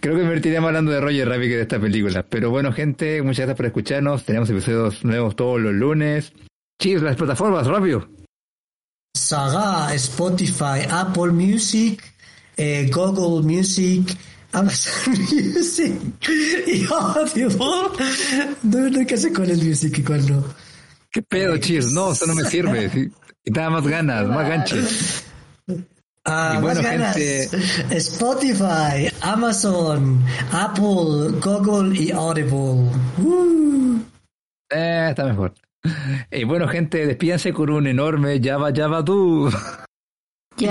[0.00, 2.22] Creo que me divertiríamos hablando de Roger Rabbit que de esta película.
[2.24, 4.24] Pero bueno, gente, muchas gracias por escucharnos.
[4.24, 6.32] Tenemos episodios nuevos todos los lunes.
[6.80, 8.06] Chis, las plataformas, rápido.
[9.16, 12.13] Saga, Spotify, Apple Music,
[12.56, 14.16] eh, Google Music,
[14.52, 15.14] Amazon
[15.54, 15.94] Music
[16.66, 17.56] y Audible.
[18.62, 20.44] No, nunca sé cuál es Music y cuál no.
[21.10, 21.92] ¿Qué pedo, Cheers?
[21.92, 22.90] No, eso no me sirve.
[22.94, 23.10] Sí.
[23.46, 25.24] Y te da más ganas, más ganches.
[26.24, 27.14] Ah, Y bueno, más ganas.
[27.16, 32.90] gente- Spotify, Amazon, Apple, Google y Audible.
[33.22, 33.98] Uh.
[34.70, 35.52] Eh, está mejor.
[36.30, 39.50] Y bueno, gente, despídanse con un enorme Java Java tú.
[40.56, 40.66] Tú.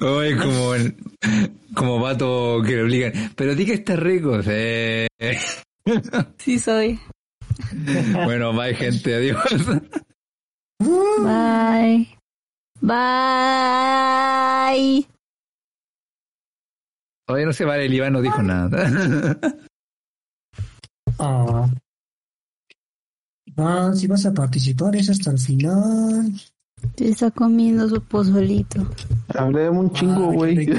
[0.00, 0.74] Ay, como,
[1.74, 3.12] como vato que le obligan.
[3.34, 4.42] Pero di que está rico.
[4.42, 5.06] Sí.
[6.36, 7.00] Sí soy.
[8.26, 9.14] Bueno, bye, gente.
[9.14, 9.42] Adiós.
[10.78, 12.06] Bye.
[12.82, 15.06] Bye.
[17.30, 19.38] Oye, no se vale, el Iván no dijo nada.
[21.18, 21.66] Ah.
[23.58, 26.32] Ah, si vas a participar es hasta el final.
[26.96, 28.86] Se está comiendo su pozolito.
[29.34, 30.68] Hablé un chingo, güey.